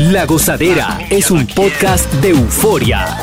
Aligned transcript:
La 0.00 0.24
Gozadera 0.24 0.98
es 1.10 1.30
un 1.30 1.46
podcast 1.46 2.10
de 2.14 2.30
euforia. 2.30 3.18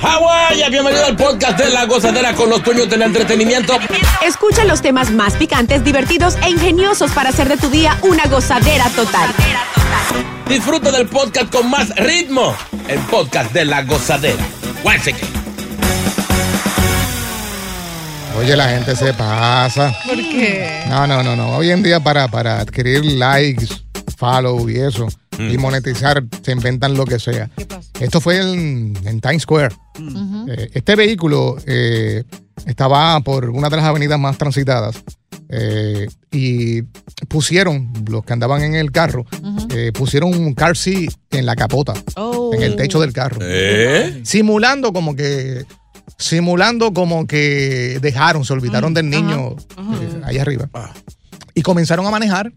Hawái, 0.00 0.70
bienvenido 0.70 1.04
al 1.04 1.14
podcast 1.14 1.58
de 1.58 1.68
La 1.68 1.84
Gozadera 1.84 2.32
con 2.32 2.48
los 2.48 2.64
dueños 2.64 2.88
del 2.88 3.02
entretenimiento. 3.02 3.78
Escucha 4.26 4.64
los 4.64 4.80
temas 4.80 5.10
más 5.10 5.34
picantes, 5.34 5.84
divertidos 5.84 6.38
e 6.42 6.48
ingeniosos 6.48 7.10
para 7.10 7.28
hacer 7.28 7.50
de 7.50 7.58
tu 7.58 7.68
día 7.68 7.98
una 8.00 8.24
gozadera 8.28 8.88
total. 8.96 9.28
Disfruta 10.48 10.90
del 10.90 11.06
podcast 11.06 11.52
con 11.52 11.68
más 11.68 11.94
ritmo. 11.96 12.56
El 12.88 13.00
podcast 13.00 13.52
de 13.52 13.66
La 13.66 13.82
Gozadera. 13.82 14.42
Oye, 18.38 18.56
la 18.56 18.70
gente 18.70 18.96
se 18.96 19.12
pasa. 19.12 19.92
¿Por 20.06 20.16
qué? 20.16 20.84
No, 20.88 21.06
no, 21.06 21.22
no, 21.22 21.36
no. 21.36 21.56
Hoy 21.56 21.72
en 21.72 21.82
día 21.82 22.00
para, 22.00 22.28
para 22.28 22.60
adquirir 22.60 23.04
likes, 23.04 23.66
follow 24.18 24.68
y 24.68 24.76
eso, 24.78 25.06
y 25.38 25.56
monetizar, 25.58 26.24
se 26.42 26.50
inventan 26.52 26.94
lo 26.94 27.04
que 27.04 27.18
sea. 27.20 27.48
Esto 28.00 28.20
fue 28.20 28.40
en, 28.40 28.98
en 29.04 29.20
Times 29.20 29.42
Square. 29.42 29.74
Eh, 30.48 30.70
este 30.74 30.96
vehículo 30.96 31.56
eh, 31.66 32.24
estaba 32.66 33.20
por 33.20 33.48
una 33.50 33.68
de 33.70 33.76
las 33.76 33.84
avenidas 33.84 34.18
más 34.18 34.36
transitadas 34.36 34.96
eh, 35.48 36.08
y 36.32 36.82
pusieron, 37.28 37.92
los 38.10 38.24
que 38.24 38.32
andaban 38.32 38.62
en 38.62 38.74
el 38.74 38.90
carro, 38.90 39.24
eh, 39.74 39.92
pusieron 39.94 40.34
un 40.34 40.52
car 40.54 40.76
seat 40.76 41.12
en 41.30 41.46
la 41.46 41.54
capota, 41.54 41.94
Oh. 42.16 42.50
en 42.54 42.62
el 42.62 42.74
techo 42.74 43.00
del 43.00 43.12
carro. 43.12 43.38
¿Eh? 43.42 44.20
Simulando 44.24 44.92
como 44.92 45.14
que 45.14 45.64
simulando 46.18 46.92
como 46.92 47.26
que 47.28 47.98
dejaron, 48.02 48.44
se 48.44 48.52
olvidaron 48.52 48.92
del 48.92 49.08
niño 49.08 49.50
eh, 49.52 50.20
ahí 50.24 50.38
arriba. 50.38 50.68
Y 51.54 51.62
comenzaron 51.62 52.04
a 52.06 52.10
manejar, 52.10 52.52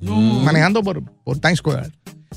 manejando 0.00 0.82
por, 0.82 1.02
por 1.24 1.38
Times 1.38 1.58
Square. 1.58 1.90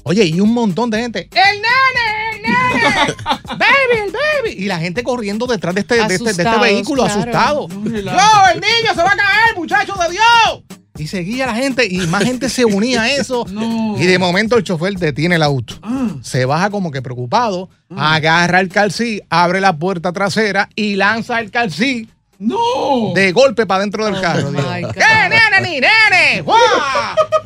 Oye, 0.03 0.25
y 0.25 0.39
un 0.39 0.53
montón 0.53 0.89
de 0.89 0.99
gente. 1.01 1.29
¡El 1.31 1.61
nene! 1.61 2.35
¡El 2.35 2.41
nene! 2.41 3.15
¡Baby! 3.47 4.03
¡El 4.05 4.11
baby! 4.11 4.63
Y 4.63 4.65
la 4.65 4.79
gente 4.79 5.03
corriendo 5.03 5.47
detrás 5.47 5.73
de 5.73 5.81
este, 5.81 5.95
de 5.95 6.15
este, 6.15 6.33
de 6.33 6.43
este 6.43 6.59
vehículo, 6.59 7.03
claro. 7.03 7.19
asustado. 7.21 7.67
¡Yo, 7.69 8.53
el 8.53 8.61
niño 8.61 8.93
se 8.93 9.01
va 9.03 9.11
a 9.11 9.15
caer, 9.15 9.55
muchacho 9.55 9.93
de 9.95 10.11
Dios! 10.11 10.63
Y 10.97 11.07
seguía 11.07 11.45
la 11.45 11.55
gente 11.55 11.85
y 11.89 12.07
más 12.07 12.23
gente 12.23 12.49
se 12.49 12.63
unía 12.65 13.03
a 13.03 13.11
eso. 13.11 13.45
Y 13.97 14.05
de 14.05 14.19
momento 14.19 14.57
el 14.57 14.63
chofer 14.63 14.93
detiene 14.95 15.35
el 15.35 15.43
auto. 15.43 15.75
Se 16.21 16.43
baja 16.43 16.69
como 16.69 16.91
que 16.91 17.01
preocupado, 17.01 17.69
agarra 17.95 18.59
el 18.59 18.67
calcí, 18.67 19.21
abre 19.29 19.61
la 19.61 19.77
puerta 19.77 20.11
trasera 20.11 20.69
y 20.75 20.95
lanza 20.95 21.39
el 21.39 21.49
calcí. 21.49 22.09
¡No! 22.39 23.13
De 23.13 23.31
golpe 23.31 23.65
para 23.65 23.81
dentro 23.81 24.05
del 24.05 24.19
carro. 24.19 24.51
my 24.51 24.81
God. 24.81 24.91
¿Qué, 24.91 24.99
nene, 25.29 25.61
ni 25.61 25.79
nene? 25.79 26.41
¡Guau! 26.41 26.57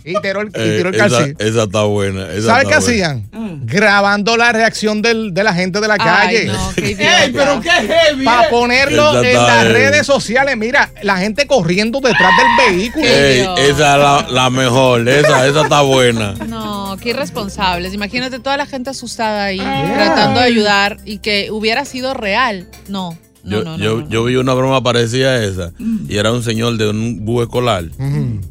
Y 0.03 0.19
tiró 0.21 0.41
el, 0.41 0.47
y 0.47 0.51
tiró 0.51 0.89
el 0.89 0.95
Eh, 0.95 1.05
esa, 1.05 1.25
esa 1.37 1.63
está 1.63 1.83
buena. 1.83 2.27
esa 2.31 2.47
¿Sabes 2.47 2.67
qué 2.67 2.73
hacían? 2.73 3.29
Grabando 3.65 4.35
la 4.37 4.51
reacción 4.51 5.01
del- 5.03 5.33
de 5.33 5.43
la 5.43 5.53
gente 5.53 5.79
de 5.79 5.87
la 5.87 5.93
Ay, 5.99 5.99
calle. 5.99 6.45
no, 6.45 6.71
qué. 6.75 6.89
¡Ey, 6.99 7.31
pero 7.31 7.61
qué 7.61 7.69
heavy! 7.69 8.25
Para 8.25 8.45
eh. 8.45 8.49
ponerlo 8.49 9.23
en 9.23 9.33
las 9.35 9.67
redes 9.67 10.07
sociales. 10.07 10.57
Mira, 10.57 10.89
la 11.03 11.17
gente 11.17 11.45
corriendo 11.45 11.99
detrás 11.99 12.31
del 12.37 12.73
vehículo. 12.75 13.05
Ey, 13.05 13.41
esa 13.57 13.69
es 13.69 13.77
la, 13.79 14.25
la 14.29 14.49
mejor. 14.49 15.07
Esa, 15.07 15.45
esa 15.47 15.61
está 15.63 15.81
buena. 15.81 16.33
No, 16.47 16.97
qué 17.01 17.09
irresponsables. 17.11 17.93
Imagínate 17.93 18.39
toda 18.39 18.57
la 18.57 18.65
gente 18.65 18.89
asustada 18.89 19.43
ahí, 19.45 19.59
tratando 19.59 20.39
de 20.39 20.45
ayudar 20.47 20.97
y 21.05 21.19
que 21.19 21.51
hubiera 21.51 21.85
sido 21.85 22.13
real. 22.15 22.67
No, 22.87 23.15
Yo, 23.43 23.63
no, 23.63 23.77
no, 23.77 23.83
yo, 23.83 23.97
no. 24.01 24.09
yo 24.09 24.23
vi 24.25 24.35
una 24.35 24.53
broma 24.53 24.83
parecida 24.83 25.29
a 25.31 25.43
esa. 25.43 25.71
Y 26.07 26.17
era 26.17 26.31
un 26.31 26.43
señor 26.43 26.77
de 26.77 26.89
un 26.89 27.25
búho 27.25 27.43
escolar 27.43 27.85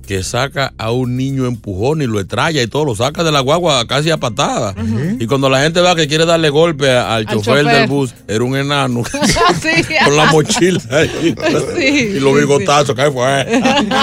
que 0.07 0.23
saca 0.23 0.73
a 0.79 0.91
un 0.93 1.17
niño 1.17 1.47
empujón 1.47 2.01
y 2.01 2.07
lo 2.07 2.19
estralla 2.21 2.63
y 2.63 2.67
todo, 2.67 2.85
lo 2.87 2.95
saca 2.95 3.23
de 3.23 3.31
la 3.33 3.41
guagua 3.41 3.87
casi 3.87 4.11
a 4.11 4.17
patada. 4.17 4.75
Y 5.19 5.27
cuando 5.27 5.51
la 5.51 5.63
gente 5.63 5.81
va 5.81 5.95
que 5.95 6.09
quiere 6.09 6.25
darle 6.25 6.49
golpe 6.51 6.91
a- 6.91 7.15
al, 7.17 7.27
Al 7.29 7.35
chofer, 7.37 7.65
chofer. 7.65 7.81
del 7.81 7.89
bus, 7.89 8.15
era 8.27 8.43
un 8.45 8.57
enano 8.57 9.03
sí, 9.63 9.95
con 10.05 10.17
la 10.17 10.27
mochila 10.33 10.81
ahí. 10.91 11.35
Sí, 11.77 11.85
y 12.17 12.21
los 12.21 12.35
sí, 12.35 12.41
bigotazos, 12.41 12.95
¿qué 12.95 13.11
fue? 13.11 13.47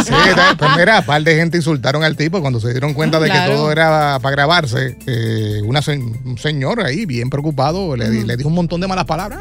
Sí, 0.05 0.11
da- 0.35 0.55
pues 0.57 0.71
mira, 0.77 0.99
un 0.99 1.05
par 1.05 1.23
de 1.23 1.35
gente 1.35 1.57
insultaron 1.57 2.03
al 2.03 2.15
tipo 2.15 2.41
cuando 2.41 2.59
se 2.59 2.71
dieron 2.71 2.93
cuenta 2.93 3.19
de 3.19 3.25
Claro. 3.29 3.51
que 3.51 3.57
todo 3.57 3.71
era 3.71 4.19
para 4.21 4.35
grabarse. 4.35 4.97
eh, 5.07 5.61
una 5.65 5.81
se- 5.81 5.97
un 5.97 6.37
señor 6.37 6.81
ahí, 6.81 7.05
bien 7.05 7.29
preocupado, 7.29 7.95
le, 7.95 8.23
le 8.23 8.37
dijo 8.37 8.49
un 8.49 8.55
montón 8.55 8.81
de 8.81 8.87
malas 8.87 9.05
palabras. 9.05 9.39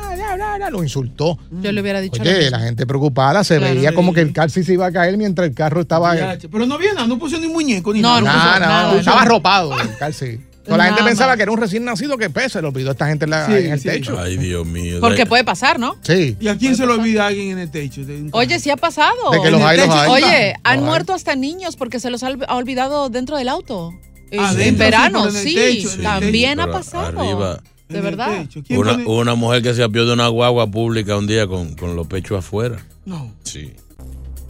Ah, 0.63 0.71
lo 0.71 0.83
insultó. 0.83 1.39
Yo 1.63 1.73
le 1.73 1.81
hubiera 1.81 2.01
dicho 2.01 2.21
Oye, 2.23 2.51
la 2.51 2.61
gente 2.61 2.87
preocupada, 2.87 3.45
se 3.45 3.59
Claro. 3.59 3.75
veía 3.75 3.95
como 3.95 4.13
que 4.13 4.21
el 4.21 4.33
calci 4.33 4.63
se 4.65 4.73
iba 4.75 4.87
a 4.87 4.93
caer 4.93 5.17
mientras 5.17 5.49
el 5.49 5.55
carro 5.55 5.81
estaba. 5.83 6.15
Ya, 6.17 6.39
Pero 6.51 6.67
no 6.67 6.75
había 6.75 6.95
nada, 6.95 7.07
no 7.07 7.19
puso 7.19 7.39
ni 7.39 7.49
muñeco 7.49 7.93
ni 7.93 8.01
No, 8.01 8.21
nada. 8.21 8.59
no. 8.59 8.67
No, 8.67 8.67
no, 8.67 8.67
nada. 8.89 8.99
estaba 8.99 9.23
arropado 9.23 9.79
el 9.81 9.97
calci. 9.99 10.41
Pero 10.65 10.79
la 10.79 10.85
gente 10.85 11.01
Nada 11.01 11.11
pensaba 11.11 11.29
más. 11.33 11.37
que 11.37 11.43
era 11.43 11.53
un 11.53 11.59
recién 11.59 11.85
nacido 11.85 12.17
que 12.17 12.31
pues, 12.31 12.51
se 12.51 12.63
lo 12.63 12.69
olvidó 12.69 12.89
a 12.89 12.93
esta 12.93 13.07
gente 13.07 13.27
en, 13.27 13.31
la- 13.33 13.45
Sí, 13.47 13.53
en 13.53 13.73
el 13.73 13.81
sí. 13.81 13.87
techo. 13.89 14.19
Ay, 14.19 14.39
Dios 14.39 14.65
mío. 14.67 14.97
Porque 14.99 15.27
puede 15.27 15.45
pasar, 15.45 15.79
¿no? 15.79 15.97
Sí. 16.01 16.39
¿Y 16.41 16.49
a 16.49 16.57
quién 16.57 16.75
se 16.75 16.87
lo 16.87 16.95
olvida 16.95 17.25
a 17.25 17.27
alguien 17.27 17.51
en 17.51 17.59
el 17.59 17.71
techo? 17.71 18.01
Oye, 18.33 18.59
sí 18.59 18.71
ha 18.71 18.77
pasado. 18.79 19.31
De 19.31 19.43
que 19.43 19.51
los 19.51 19.61
hay, 19.61 19.77
los 19.77 19.91
hay. 19.91 20.11
Oye, 20.11 20.49
Los 20.53 20.61
han 20.65 20.79
hay. 20.79 20.85
muerto 20.85 21.13
hasta 21.13 21.37
niños 21.37 21.77
porque 21.77 22.01
se 22.01 22.09
los 22.09 22.23
ha 22.23 22.31
olv- 22.31 22.47
ha 22.49 22.57
olvidado 22.57 23.11
dentro 23.11 23.37
del 23.37 23.51
auto. 23.51 23.93
En- 24.31 24.41
Adentro, 24.41 24.63
en 24.65 24.71
sí, 24.75 24.79
verano, 24.79 25.27
en 25.27 25.33
sí. 25.35 25.55
techo, 25.55 25.93
el 25.97 26.03
también 26.03 26.59
ha 26.61 26.71
pasado. 26.73 27.21
arriba. 27.21 27.61
De 27.95 28.01
verdad. 28.03 28.43
techo. 28.43 28.63
¿Quién 28.67 28.79
Una, 28.79 28.93
pone- 28.93 29.07
una 29.07 29.35
mujer 29.35 29.63
que 29.63 29.75
se 29.75 29.83
apió 29.83 30.05
de 30.07 30.13
una 30.13 30.29
guagua 30.29 30.67
pública 30.71 31.17
un 31.17 31.27
día 31.27 31.47
con, 31.47 31.75
con 31.75 31.97
los 31.97 32.07
pechos 32.07 32.39
afuera. 32.39 32.77
No. 33.05 33.33
Sí. 33.45 33.73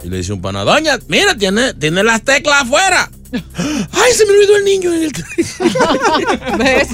Y 0.03 0.09
le 0.09 0.17
dice 0.17 0.33
un 0.33 0.41
pana, 0.41 0.63
doña, 0.63 0.99
mira, 1.07 1.35
tiene, 1.35 1.73
tiene 1.73 2.03
las 2.03 2.21
teclas 2.21 2.61
afuera. 2.63 3.09
Ay, 3.31 4.13
se 4.13 4.25
me 4.25 4.33
olvidó 4.33 4.57
el 4.57 4.65
niño 4.65 4.93
en 4.93 5.03
el 5.03 5.11
¿Ves? 6.57 6.87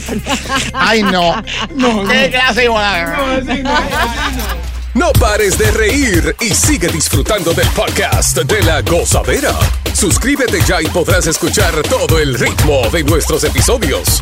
Ay, 0.74 1.04
no. 1.04 1.36
No, 1.76 2.08
¿Qué 2.08 2.26
no. 2.26 2.32
clase 2.32 2.64
igual? 2.66 3.06
No, 3.06 3.24
así 3.52 3.62
no, 3.64 3.70
así 3.76 4.38
no. 4.38 4.72
No 4.94 5.14
pares 5.14 5.58
de 5.58 5.72
reír 5.72 6.36
y 6.42 6.50
sigue 6.54 6.90
disfrutando 6.90 7.54
del 7.54 7.68
podcast 7.70 8.38
de 8.40 8.62
la 8.64 8.82
gozadera. 8.82 9.58
Suscríbete 9.94 10.60
ya 10.68 10.82
y 10.82 10.86
podrás 10.88 11.28
escuchar 11.28 11.82
todo 11.84 12.20
el 12.20 12.34
ritmo 12.38 12.82
de 12.92 13.02
nuestros 13.04 13.44
episodios. 13.46 14.22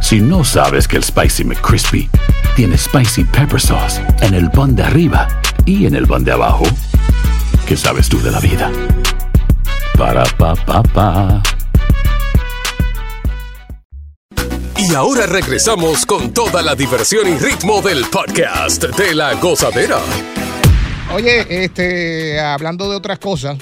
Si 0.00 0.20
no 0.20 0.44
sabes 0.44 0.86
que 0.86 0.96
el 0.96 1.02
Spicy 1.04 1.44
McCrispy 1.44 2.08
tiene 2.54 2.78
Spicy 2.78 3.24
Pepper 3.24 3.60
Sauce 3.60 4.00
en 4.20 4.34
el 4.34 4.50
pan 4.50 4.76
de 4.76 4.84
arriba 4.84 5.26
y 5.64 5.86
en 5.86 5.96
el 5.96 6.06
pan 6.06 6.22
de 6.22 6.32
abajo, 6.32 6.64
¿qué 7.66 7.76
sabes 7.76 8.08
tú 8.08 8.20
de 8.22 8.30
la 8.30 8.38
vida? 8.40 8.70
Para, 9.98 10.24
pa, 10.36 10.54
pa, 10.54 10.82
pa. 10.82 11.42
Y 14.78 14.94
ahora 14.94 15.26
regresamos 15.26 16.06
con 16.06 16.32
toda 16.32 16.62
la 16.62 16.76
diversión 16.76 17.26
y 17.26 17.36
ritmo 17.38 17.82
del 17.82 18.04
podcast 18.04 18.84
de 18.84 19.14
la 19.14 19.34
gozadera. 19.34 19.98
Oye, 21.12 21.64
este, 21.64 22.38
hablando 22.38 22.88
de 22.88 22.96
otras 22.96 23.18
cosas, 23.18 23.58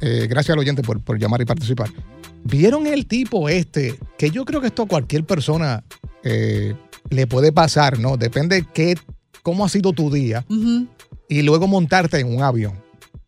eh, 0.00 0.26
gracias 0.28 0.54
al 0.54 0.60
oyente 0.60 0.82
por, 0.82 1.02
por 1.02 1.18
llamar 1.18 1.40
y 1.40 1.44
participar. 1.44 1.88
¿Vieron 2.46 2.86
el 2.86 3.06
tipo 3.06 3.48
este? 3.48 3.98
Que 4.16 4.30
yo 4.30 4.44
creo 4.44 4.60
que 4.60 4.68
esto 4.68 4.82
a 4.82 4.88
cualquier 4.88 5.24
persona 5.24 5.82
eh, 6.22 6.74
le 7.10 7.26
puede 7.26 7.52
pasar, 7.52 7.98
¿no? 7.98 8.16
Depende 8.16 8.56
de 8.56 8.66
qué, 8.72 8.94
cómo 9.42 9.64
ha 9.64 9.68
sido 9.68 9.92
tu 9.92 10.12
día 10.12 10.44
y 11.28 11.42
luego 11.42 11.66
montarte 11.66 12.20
en 12.20 12.34
un 12.34 12.42
avión. 12.42 12.74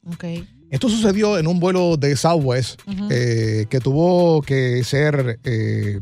Ok. 0.06 0.24
Esto 0.70 0.88
sucedió 0.88 1.38
en 1.38 1.46
un 1.46 1.58
vuelo 1.58 1.96
de 1.96 2.14
Southwest 2.16 2.80
eh, 3.10 3.66
que 3.70 3.80
tuvo 3.80 4.42
que 4.42 4.84
ser, 4.84 5.40
eh, 5.42 6.00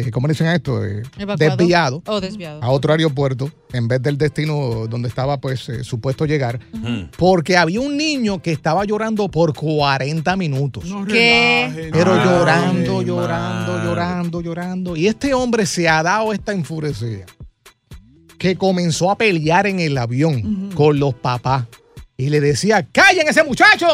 eh, 0.00 0.10
¿cómo 0.10 0.26
le 0.26 0.32
dicen 0.32 0.46
a 0.48 0.54
esto? 0.54 0.84
Eh, 0.84 1.02
desviado 1.38 2.02
Oh, 2.06 2.20
desviado. 2.20 2.62
a 2.62 2.70
otro 2.70 2.92
aeropuerto 2.92 3.50
en 3.72 3.88
vez 3.88 4.00
del 4.02 4.16
destino 4.18 4.86
donde 4.88 5.08
estaba 5.08 5.38
pues 5.40 5.68
eh, 5.68 5.84
supuesto 5.84 6.24
llegar, 6.26 6.60
porque 7.18 7.56
había 7.56 7.80
un 7.80 7.96
niño 7.96 8.40
que 8.40 8.52
estaba 8.52 8.84
llorando 8.84 9.28
por 9.30 9.54
40 9.54 10.36
minutos. 10.36 10.84
¿Qué? 11.08 11.90
Pero 11.92 12.14
Ay, 12.14 12.24
llorando, 12.24 13.02
llorando, 13.02 13.84
llorando, 13.84 14.40
llorando. 14.40 14.96
Y 14.96 15.06
este 15.08 15.34
hombre 15.34 15.66
se 15.66 15.88
ha 15.88 16.02
dado 16.02 16.32
esta 16.32 16.52
enfurecida 16.52 17.26
que 18.38 18.56
comenzó 18.56 19.10
a 19.10 19.16
pelear 19.16 19.66
en 19.66 19.80
el 19.80 19.96
avión 19.98 20.70
con 20.74 20.98
los 20.98 21.14
papás. 21.14 21.64
Y 22.18 22.30
le 22.30 22.40
decía, 22.40 22.86
¡callen 22.92 23.28
ese 23.28 23.44
muchacho! 23.44 23.86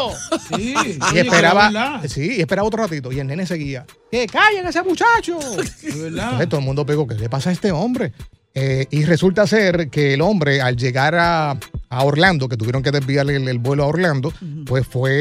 Sí, 0.55 0.73
Y 1.13 1.17
esperaba, 1.19 2.01
sí, 2.07 2.35
y 2.37 2.39
esperaba 2.39 2.65
otro 2.67 2.83
ratito. 2.83 3.11
Y 3.11 3.19
el 3.19 3.27
nene 3.27 3.45
seguía, 3.45 3.85
¡que 4.09 4.27
callen 4.27 4.65
ese 4.65 4.81
muchacho! 4.81 5.37
Entonces 5.83 6.47
todo 6.49 6.59
el 6.61 6.65
mundo 6.65 6.85
pegó, 6.85 7.05
¿qué 7.05 7.15
le 7.15 7.29
pasa 7.29 7.49
a 7.49 7.53
este 7.53 7.71
hombre? 7.71 8.13
Eh, 8.55 8.85
y 8.91 9.03
resulta 9.03 9.45
ser 9.47 9.89
que 9.89 10.13
el 10.13 10.21
hombre, 10.21 10.61
al 10.61 10.77
llegar 10.77 11.15
a, 11.15 11.57
a 11.89 12.03
Orlando, 12.03 12.47
que 12.47 12.55
tuvieron 12.55 12.81
que 12.83 12.91
desviarle 12.91 13.35
el, 13.35 13.47
el 13.47 13.57
vuelo 13.57 13.83
a 13.83 13.87
Orlando, 13.87 14.31
pues 14.65 14.85
fue 14.87 15.11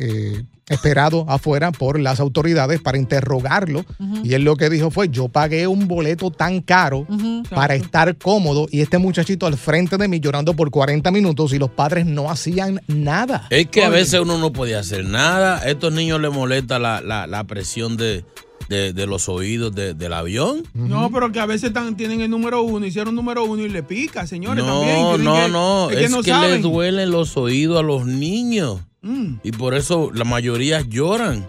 eh, 0.00 0.42
esperado 0.68 1.24
afuera 1.28 1.70
por 1.72 2.00
las 2.00 2.18
autoridades 2.20 2.80
para 2.80 2.98
interrogarlo. 2.98 3.84
Y 4.24 4.34
él 4.34 4.42
lo 4.42 4.56
que 4.56 4.68
dijo 4.70 4.90
fue, 4.90 5.08
yo 5.08 5.28
pagué 5.28 5.66
un 5.66 5.86
boleto 5.86 6.30
tan 6.30 6.60
caro 6.60 7.06
para 7.50 7.74
estar 7.74 8.16
cómodo 8.16 8.66
y 8.70 8.80
este 8.80 8.98
muchachito 8.98 9.46
al 9.46 9.56
frente 9.56 9.96
de 9.96 10.08
mí 10.08 10.20
llorando 10.20 10.54
por 10.54 10.70
40 10.70 11.10
minutos 11.10 11.52
y 11.52 11.58
los 11.58 11.70
padres 11.70 12.06
no 12.06 12.30
hacían 12.30 12.80
nada. 12.88 13.46
Es 13.50 13.68
que 13.68 13.84
a 13.84 13.88
veces 13.88 14.20
uno 14.20 14.38
no 14.38 14.52
podía 14.52 14.80
hacer 14.80 15.04
nada. 15.04 15.58
A 15.58 15.68
estos 15.70 15.92
niños 15.92 16.20
les 16.20 16.32
molesta 16.32 16.78
la, 16.78 17.00
la- 17.00 17.26
la 17.26 17.44
presión 17.44 17.96
de, 17.96 18.24
de- 18.68 18.92
de 18.92 19.06
los 19.06 19.28
oídos 19.28 19.72
de- 19.74 19.94
del 19.94 20.12
avión. 20.12 20.64
No, 20.74 21.10
pero 21.12 21.30
que 21.30 21.38
a 21.38 21.46
veces 21.46 21.72
tan- 21.72 21.96
tienen 21.96 22.20
el 22.22 22.30
número 22.30 22.62
uno, 22.62 22.84
hicieron 22.84 23.14
número 23.14 23.44
uno 23.44 23.62
y 23.64 23.68
le 23.68 23.82
pica, 23.84 24.26
señores, 24.26 24.64
también. 24.64 24.96
No, 25.02 25.08
Tienen 25.16 25.24
no, 25.24 25.34
que- 25.36 25.48
no. 25.48 25.90
Es 25.90 25.96
Es 25.98 26.02
que 26.02 26.08
no 26.08 26.22
que 26.22 26.48
les 26.48 26.62
duelen 26.62 27.10
los 27.10 27.36
oídos 27.36 27.78
a 27.78 27.82
los 27.82 28.06
niños. 28.06 28.80
Mm. 29.06 29.40
Y 29.44 29.52
por 29.52 29.74
eso 29.74 30.10
la 30.12 30.24
mayoría 30.24 30.80
lloran. 30.80 31.46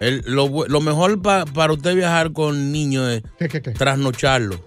El- 0.00 0.22
lo, 0.26 0.66
lo 0.68 0.80
mejor 0.80 1.20
pa- 1.22 1.44
para 1.44 1.72
usted 1.72 1.94
viajar 1.96 2.32
con 2.32 2.72
niños 2.72 3.08
es 3.10 3.22
trasnocharlo. 3.74 4.60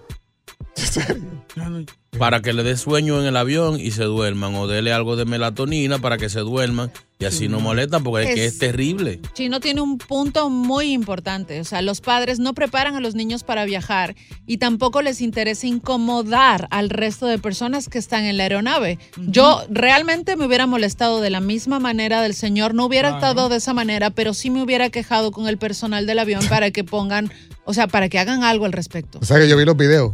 Para 2.18 2.40
que 2.42 2.52
le 2.52 2.62
dé 2.62 2.76
sueño 2.76 3.20
en 3.20 3.26
el 3.26 3.36
avión 3.36 3.78
y 3.80 3.90
se 3.92 4.04
duerman. 4.04 4.54
O 4.54 4.66
dele 4.66 4.92
algo 4.92 5.16
de 5.16 5.24
melatonina 5.24 5.98
para 5.98 6.18
que 6.18 6.28
se 6.28 6.40
duerman. 6.40 6.90
Y 7.20 7.24
así 7.24 7.48
no 7.48 7.58
molestan 7.58 8.04
porque 8.04 8.28
es, 8.28 8.34
que 8.36 8.44
Es- 8.46 8.58
terrible. 8.58 9.20
Chino 9.32 9.58
tiene 9.58 9.80
un 9.80 9.98
punto 9.98 10.50
muy 10.50 10.92
importante. 10.92 11.60
O 11.60 11.64
sea, 11.64 11.82
los 11.82 12.00
padres 12.00 12.38
no 12.38 12.54
preparan 12.54 12.94
a 12.94 13.00
los 13.00 13.16
niños 13.16 13.42
para 13.42 13.64
viajar 13.64 14.14
y 14.46 14.58
tampoco 14.58 15.02
les 15.02 15.20
interesa 15.20 15.66
incomodar 15.66 16.68
al 16.70 16.90
resto 16.90 17.26
de 17.26 17.38
personas 17.38 17.88
que 17.88 17.98
están 17.98 18.24
en 18.24 18.36
la 18.36 18.44
aeronave. 18.44 19.00
Yo 19.16 19.64
realmente 19.68 20.36
me 20.36 20.46
hubiera 20.46 20.68
molestado 20.68 21.20
de 21.20 21.30
la 21.30 21.40
misma 21.40 21.80
manera 21.80 22.22
del 22.22 22.34
señor, 22.34 22.72
no 22.74 22.84
hubiera 22.86 23.08
actuado 23.08 23.48
de 23.48 23.56
esa 23.56 23.74
manera, 23.74 24.10
pero 24.10 24.32
sí 24.32 24.50
me 24.50 24.62
hubiera 24.62 24.88
quejado 24.90 25.32
con 25.32 25.48
el 25.48 25.58
personal 25.58 26.06
del 26.06 26.20
avión 26.20 26.46
para 26.48 26.70
que 26.70 26.84
pongan, 26.84 27.32
o 27.64 27.74
sea, 27.74 27.88
para 27.88 28.08
que 28.08 28.20
hagan 28.20 28.44
algo 28.44 28.64
al 28.64 28.72
respecto. 28.72 29.18
O 29.20 29.24
sea 29.24 29.38
que 29.38 29.48
yo 29.48 29.56
vi 29.56 29.64
los 29.64 29.76
videos 29.76 30.12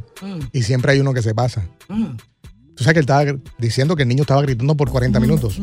y 0.52 0.62
siempre 0.62 0.92
hay 0.92 1.00
uno 1.00 1.12
que 1.12 1.20
se 1.20 1.34
pasa. 1.34 1.68
Ah. 1.90 2.16
Tú 2.76 2.82
sabes 2.82 2.94
que 2.94 2.98
él 3.00 3.04
estaba 3.04 3.24
deciciendo 3.58 3.94
que 3.94 4.02
el 4.02 4.08
niño 4.08 4.22
estaba 4.22 4.42
gritando 4.42 4.76
por 4.76 4.90
40 4.90 5.20
minutos. 5.20 5.58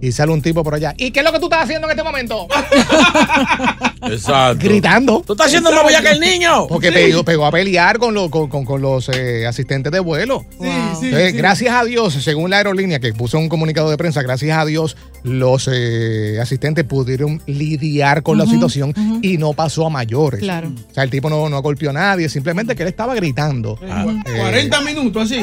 Y 0.00 0.12
sale 0.12 0.32
un 0.32 0.40
tipo 0.40 0.64
por 0.64 0.74
allá. 0.74 0.94
¿Y 0.96 1.10
qué 1.10 1.20
es 1.20 1.24
lo 1.24 1.30
que 1.32 1.38
tú 1.38 1.44
estás 1.46 1.64
haciendo 1.64 1.86
en 1.86 1.90
este 1.90 2.02
momento? 2.02 2.48
Exacto. 4.02 4.64
Gritando. 4.66 5.22
Tú 5.26 5.32
estás 5.34 5.48
haciendo 5.48 5.70
más 5.72 5.82
boya 5.82 6.00
que 6.02 6.10
el 6.10 6.20
niño. 6.20 6.66
Porque 6.66 6.88
Sí. 6.88 6.94
pegó, 6.94 7.24
pegó 7.24 7.46
a 7.46 7.50
pelear 7.50 7.98
con, 7.98 8.14
lo- 8.14 8.30
con, 8.30 8.48
con- 8.48 8.64
con 8.64 8.80
los 8.82 9.08
eh, 9.10 9.46
asistentes 9.46 9.92
de 9.92 10.00
vuelo. 10.00 10.44
sí, 10.58 10.66
Entonces, 10.66 11.32
sí. 11.32 11.36
Gracias 11.36 11.74
a 11.74 11.84
Dios, 11.84 12.14
según 12.14 12.50
la 12.50 12.58
aerolínea 12.58 12.98
que 12.98 13.12
puso 13.12 13.38
un 13.38 13.48
comunicado 13.48 13.90
de 13.90 13.96
prensa, 13.96 14.22
gracias 14.22 14.56
a 14.58 14.64
Dios 14.64 14.96
los 15.24 15.68
eh, 15.72 16.38
asistentes 16.40 16.84
pudieron 16.84 17.42
lidiar 17.46 18.22
con 18.22 18.38
la 18.38 18.46
situación 18.46 18.92
y 19.22 19.36
no 19.38 19.52
pasó 19.54 19.86
a 19.86 19.90
mayores. 19.90 20.40
Claro. 20.40 20.68
O 20.90 20.94
sea, 20.94 21.02
el 21.02 21.10
tipo 21.10 21.28
no, 21.30 21.48
no 21.48 21.60
golpeó 21.62 21.90
a 21.90 21.92
nadie, 21.94 22.28
simplemente 22.28 22.76
que 22.76 22.82
él 22.82 22.90
estaba 22.90 23.14
gritando. 23.14 23.78
Eh, 23.82 24.36
40 24.38 24.80
minutos 24.82 25.24
así. 25.24 25.40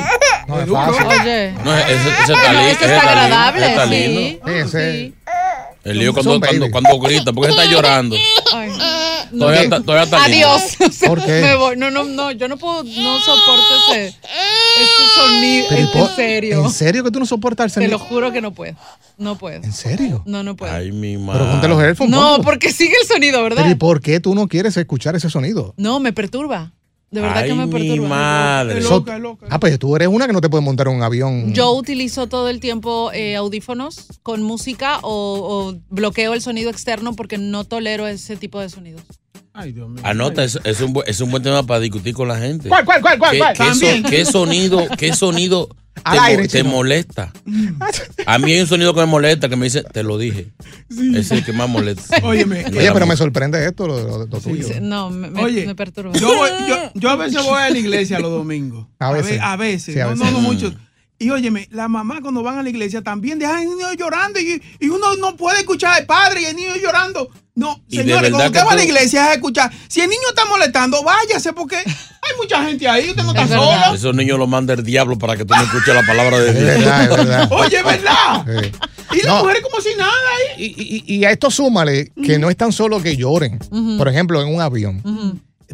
No 0.47 0.61
es 0.61 0.69
fácil. 0.69 1.05
Oye. 1.07 1.53
No, 1.65 1.75
ese, 1.77 1.93
ese 2.23 2.33
está, 2.33 2.53
li- 2.53 2.59
Ese 2.59 2.71
está 2.71 2.95
está 2.95 3.85
lindo, 3.85 4.31
agradable, 4.45 4.65
sí. 4.65 4.69
Sí, 4.71 5.13
El 5.83 5.97
lío 5.97 6.13
cuando, 6.13 6.39
cuando, 6.39 6.69
cuando 6.71 6.99
grita, 6.99 7.33
porque 7.33 7.49
está 7.49 7.65
llorando. 7.71 8.15
Ay, 8.53 8.69
no. 8.69 9.00
Todavía 9.37 9.61
está- 9.63 9.81
todavía 9.81 10.03
está. 10.03 10.23
Adiós. 10.23 10.61
O 10.79 10.91
sea, 10.91 11.09
¿Por 11.09 11.23
qué? 11.25 11.41
me 11.41 11.55
voy. 11.55 11.77
No, 11.77 11.89
no, 11.91 12.03
no, 12.03 12.31
yo 12.31 12.47
no 12.47 12.57
puedo, 12.57 12.83
no 12.83 13.19
soporto 13.19 13.63
ese, 13.91 14.07
ese 14.07 15.03
sonido. 15.15 15.65
Pero, 15.69 15.81
¿y 15.81 15.83
en 15.85 15.91
por- 15.91 16.15
serio. 16.15 16.65
¿En 16.65 16.71
serio 16.71 17.03
que 17.03 17.11
tú 17.11 17.19
no 17.19 17.25
soportas 17.25 17.65
el 17.65 17.69
Te 17.71 17.73
sonido? 17.75 17.91
lo 17.91 17.99
juro 17.99 18.31
que 18.31 18.41
no 18.41 18.53
puedo. 18.53 18.75
No 19.17 19.37
puedo. 19.37 19.63
¿En 19.63 19.73
serio? 19.73 20.23
No, 20.25 20.43
no 20.43 20.55
puedo. 20.55 20.73
Ay, 20.73 20.91
mi 20.91 21.17
Pero 21.17 21.49
ponte 21.51 21.67
los 21.67 21.81
headphones. 21.81 22.11
No, 22.11 22.29
ponte. 22.31 22.43
porque 22.45 22.71
sigue 22.71 22.95
el 23.01 23.07
sonido, 23.07 23.41
¿verdad? 23.43 23.63
Pero 23.63 23.71
¿y 23.71 23.75
por 23.75 24.01
qué 24.01 24.19
tú 24.19 24.33
no 24.35 24.47
quieres 24.47 24.75
escuchar 24.77 25.15
ese 25.15 25.29
sonido? 25.29 25.73
No, 25.77 25.99
me 25.99 26.13
perturba. 26.13 26.73
De 27.11 27.19
verdad 27.19 27.43
que 27.43 27.51
Ay, 27.51 27.57
me 27.57 27.65
mi 27.65 27.71
perturba. 27.73 28.07
madre. 28.07 28.81
So- 28.81 29.03
ah, 29.49 29.59
pues 29.59 29.77
tú 29.77 29.93
eres 29.97 30.07
una 30.07 30.27
que 30.27 30.31
no 30.33 30.39
te 30.39 30.47
puede 30.49 30.63
montar 30.63 30.87
en 30.87 30.95
un 30.95 31.03
avión. 31.03 31.53
Yo 31.53 31.71
utilizo 31.73 32.27
todo 32.27 32.47
el 32.47 32.61
tiempo 32.61 33.11
eh, 33.13 33.35
audífonos 33.35 34.07
con 34.23 34.41
música 34.43 34.99
o, 35.01 35.09
o 35.11 35.77
bloqueo 35.89 36.33
el 36.33 36.41
sonido 36.41 36.69
externo 36.69 37.13
porque 37.13 37.37
no 37.37 37.65
tolero 37.65 38.07
ese 38.07 38.37
tipo 38.37 38.61
de 38.61 38.69
sonidos. 38.69 39.01
Ay, 39.61 39.71
Dios 39.73 39.89
mío. 39.89 40.01
Anota, 40.05 40.43
es, 40.43 40.59
es, 40.63 40.81
un, 40.81 41.01
es 41.05 41.19
un 41.21 41.31
buen 41.31 41.43
tema 41.43 41.63
para 41.65 41.79
discutir 41.79 42.13
con 42.13 42.27
la 42.27 42.37
gente. 42.37 42.69
¿Cuál, 42.69 42.85
cuál, 42.85 43.01
cuál, 43.01 43.17
cuál? 43.19 43.31
¿Qué, 43.31 43.37
cuál? 43.39 43.53
qué 43.53 43.63
so- 43.63 43.69
También. 43.69 44.03
qué 44.03 44.25
sonido, 44.25 44.87
qué 44.97 45.13
sonido 45.13 45.67
te, 45.95 46.01
aire, 46.19 46.63
molesta? 46.63 47.31
A 48.25 48.37
mí 48.39 48.53
hay 48.53 48.61
un 48.61 48.67
sonido 48.67 48.93
que 48.93 49.01
me 49.01 49.05
molesta 49.05 49.49
que 49.49 49.55
me 49.55 49.65
dice, 49.65 49.83
te 49.83 50.03
lo 50.03 50.17
dije. 50.17 50.47
Es 51.15 51.31
el 51.31 51.43
que 51.43 51.53
más 51.53 51.69
molesta. 51.69 52.17
Óyeme. 52.23 52.65
Oye, 52.77 52.91
pero 52.93 53.05
me 53.05 53.15
sorprende 53.17 53.63
esto, 53.65 53.87
lo, 53.87 54.01
lo- 54.01 54.25
lo 54.25 54.39
tuyo. 54.39 54.67
Sí, 54.67 54.75
No, 54.81 55.09
me, 55.09 55.29
me- 55.29 55.41
Oye, 55.43 55.65
me 55.65 55.75
perturba. 55.75 56.11
Yo, 56.13 56.27
voy- 56.35 56.49
yo, 56.67 56.75
yo 56.95 57.09
a 57.09 57.15
veces 57.15 57.43
voy 57.43 57.59
a 57.61 57.69
la 57.69 57.77
iglesia 57.77 58.19
los 58.19 58.31
domingos. 58.31 58.87
A 58.99 59.11
veces. 59.11 59.31
ve- 59.31 59.39
A 59.41 59.55
veces. 59.57 59.93
Sí, 59.93 59.99
a 59.99 60.05
no, 60.05 60.09
veces. 60.11 60.25
no, 60.25 60.31
no 60.31 60.39
Mm. 60.39 60.43
mucho. 60.43 60.73
Y 61.21 61.29
óyeme, 61.29 61.67
la 61.71 61.87
mamá 61.87 62.19
cuando 62.21 62.41
van 62.41 62.57
a 62.57 62.63
la 62.63 62.69
iglesia 62.69 63.01
también 63.03 63.37
dejan 63.37 63.57
al 63.57 63.65
niño 63.65 63.93
llorando 63.93 64.39
y, 64.39 64.61
y 64.79 64.89
uno 64.89 65.15
no 65.17 65.35
puede 65.37 65.59
escuchar 65.59 65.99
al 65.99 66.05
padre 66.07 66.41
y 66.41 66.45
el 66.45 66.55
niño 66.55 66.75
llorando. 66.81 67.29
No, 67.53 67.79
señores, 67.89 68.31
cuando 68.31 68.47
usted 68.47 68.65
va 68.65 68.71
a 68.71 68.75
la 68.75 68.83
iglesia 68.83 69.25
es 69.25 69.29
a 69.29 69.33
escuchar. 69.35 69.71
Si 69.87 70.01
el 70.01 70.09
niño 70.09 70.21
está 70.29 70.45
molestando, 70.45 71.03
váyase 71.03 71.53
porque 71.53 71.75
hay 71.77 72.37
mucha 72.37 72.63
gente 72.65 72.87
ahí, 72.87 73.09
usted 73.11 73.21
no 73.23 73.29
está 73.31 73.43
Es 73.43 73.49
verdad. 73.51 73.83
solo. 73.85 73.95
Esos 73.95 74.15
niños 74.15 74.39
los 74.39 74.49
manda 74.49 74.73
el 74.73 74.83
diablo 74.83 75.17
para 75.19 75.37
que 75.37 75.45
tú 75.45 75.53
no 75.53 75.61
escuches 75.61 75.93
la 75.93 76.03
palabra 76.07 76.39
de 76.39 76.49
Es 76.49 76.55
Dios. 76.55 76.65
verdad, 76.65 77.03
es 77.03 77.09
verdad. 77.17 77.49
Oye, 77.51 77.83
¿verdad? 77.83 78.45
Sí. 78.63 78.71
Y 79.11 79.17
las 79.17 79.27
No. 79.27 79.39
mujeres 79.43 79.61
como 79.61 79.79
si 79.81 79.89
nada 79.95 80.11
ahí. 80.57 80.73
Y, 80.75 81.13
y- 81.13 81.15
y 81.17 81.25
a 81.25 81.29
esto 81.31 81.51
súmale 81.51 82.11
que 82.23 82.39
no 82.39 82.49
es 82.49 82.57
tan 82.57 82.71
solo 82.71 82.99
que 83.01 83.15
lloren. 83.15 83.59
Por 83.97 84.07
ejemplo, 84.07 84.41
en 84.41 84.47
un 84.55 84.59
avión. 84.59 85.03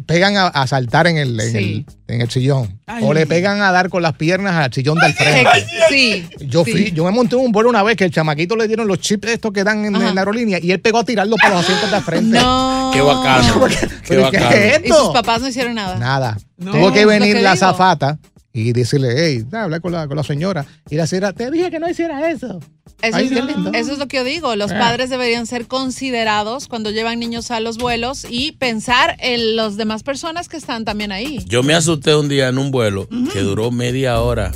Pegan 0.06 0.36
a, 0.36 0.46
a 0.48 0.66
saltar 0.66 1.06
en 1.06 1.18
el, 1.18 1.38
en, 1.40 1.52
Sí. 1.52 1.86
el, 2.08 2.14
en 2.14 2.20
el 2.22 2.30
sillón. 2.30 2.80
Ay. 2.86 3.04
o 3.04 3.12
le 3.12 3.26
pegan 3.26 3.60
a 3.62 3.70
dar 3.72 3.88
con 3.90 4.02
las 4.02 4.14
piernas 4.14 4.54
al 4.54 4.72
sillón 4.72 4.98
del 4.98 5.12
frente. 5.14 5.50
Sí. 5.88 6.26
Yo, 6.40 6.64
sí. 6.64 6.70
fui, 6.72 6.92
yo 6.92 7.04
me 7.04 7.10
monté 7.10 7.36
en 7.36 7.42
un 7.42 7.52
vuelo 7.52 7.68
una 7.70 7.82
vez 7.82 7.96
que 7.96 8.04
el 8.04 8.10
chamaquito 8.10 8.56
le 8.56 8.66
dieron 8.68 8.86
los 8.88 8.98
chips 9.00 9.28
estos 9.28 9.52
que 9.52 9.64
dan 9.64 9.84
en, 9.84 9.92
la 10.14 10.20
aerolínea 10.20 10.58
y 10.62 10.70
él 10.72 10.80
pegó 10.80 10.98
a 11.00 11.04
tirarlo 11.04 11.36
para 11.36 11.54
los 11.56 11.64
asientos 11.64 11.90
de 11.90 12.00
frente. 12.00 12.38
No. 12.38 12.90
Qué 12.92 13.00
bacano. 13.00 13.66
Qué 13.68 13.88
¿Pero 14.08 14.30
qué 14.30 14.38
bacano. 14.38 14.56
es 14.56 14.80
Y 14.84 14.88
sus 14.88 14.96
esto? 14.96 15.12
papás 15.12 15.40
no 15.42 15.48
hicieron 15.48 15.74
nada. 15.74 15.96
Nada. 15.98 16.38
No. 16.56 16.72
Tuvo 16.72 16.92
que 16.92 17.04
venir 17.06 17.36
que 17.36 17.42
la 17.42 17.52
digo. 17.54 17.66
zafata 17.66 18.18
y 18.60 18.72
decirle, 18.72 19.14
hey, 19.16 19.44
da, 19.48 19.64
hablar 19.64 19.80
con 19.80 19.92
la, 19.92 20.06
con 20.08 20.16
la 20.16 20.22
señora. 20.24 20.66
Y 20.90 20.96
la 20.96 21.06
señora, 21.06 21.32
te 21.32 21.50
dije 21.50 21.70
que 21.70 21.78
no 21.78 21.88
hiciera 21.88 22.30
eso. 22.30 22.60
Eso, 23.00 23.16
Ay, 23.16 23.26
es, 23.26 23.30
qué 23.32 23.42
lindo. 23.42 23.70
eso 23.74 23.92
es 23.92 23.98
lo 23.98 24.08
que 24.08 24.16
yo 24.16 24.24
digo. 24.24 24.56
Los 24.56 24.72
Ah. 24.72 24.78
padres 24.78 25.08
deberían 25.10 25.46
ser 25.46 25.66
considerados 25.66 26.66
cuando 26.66 26.90
llevan 26.90 27.20
niños 27.20 27.50
a 27.52 27.60
los 27.60 27.78
vuelos 27.78 28.26
y 28.28 28.52
pensar 28.52 29.16
en 29.20 29.54
las 29.56 29.76
demás 29.76 30.02
personas 30.02 30.48
que 30.48 30.56
están 30.56 30.84
también 30.84 31.12
ahí. 31.12 31.38
Yo 31.46 31.62
me 31.62 31.74
asusté 31.74 32.14
un 32.16 32.28
día 32.28 32.48
en 32.48 32.58
un 32.58 32.70
vuelo 32.72 33.08
que 33.32 33.40
duró 33.40 33.70
media 33.70 34.20
hora 34.20 34.50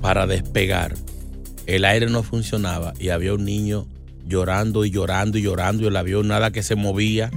para 0.00 0.26
despegar. 0.28 0.94
El 1.66 1.84
aire 1.84 2.06
no 2.06 2.22
funcionaba 2.22 2.92
y 3.00 3.08
había 3.08 3.34
un 3.34 3.44
niño 3.44 3.86
llorando 4.26 4.84
y 4.84 4.90
llorando 4.90 5.38
y 5.38 5.42
llorando 5.42 5.82
y 5.82 5.86
el 5.88 5.96
avión 5.96 6.28
nada 6.28 6.52
que 6.52 6.62
se 6.62 6.76
movía. 6.76 7.30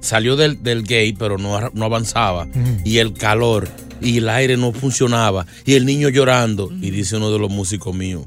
Salió 0.00 0.36
del, 0.36 0.62
del 0.62 0.82
gate 0.82 1.16
pero 1.18 1.38
no, 1.38 1.70
no 1.72 1.84
avanzaba. 1.84 2.46
Y 2.84 2.98
el 2.98 3.12
calor 3.14 3.68
y 4.00 4.18
el 4.18 4.28
aire 4.28 4.56
no 4.56 4.72
funcionaba. 4.72 5.44
Y 5.64 5.74
el 5.74 5.84
niño 5.86 6.08
llorando. 6.08 6.70
Y 6.80 6.90
dice 6.90 7.16
uno 7.16 7.30
de 7.32 7.38
los 7.38 7.50
músicos 7.50 7.94
míos. 7.94 8.24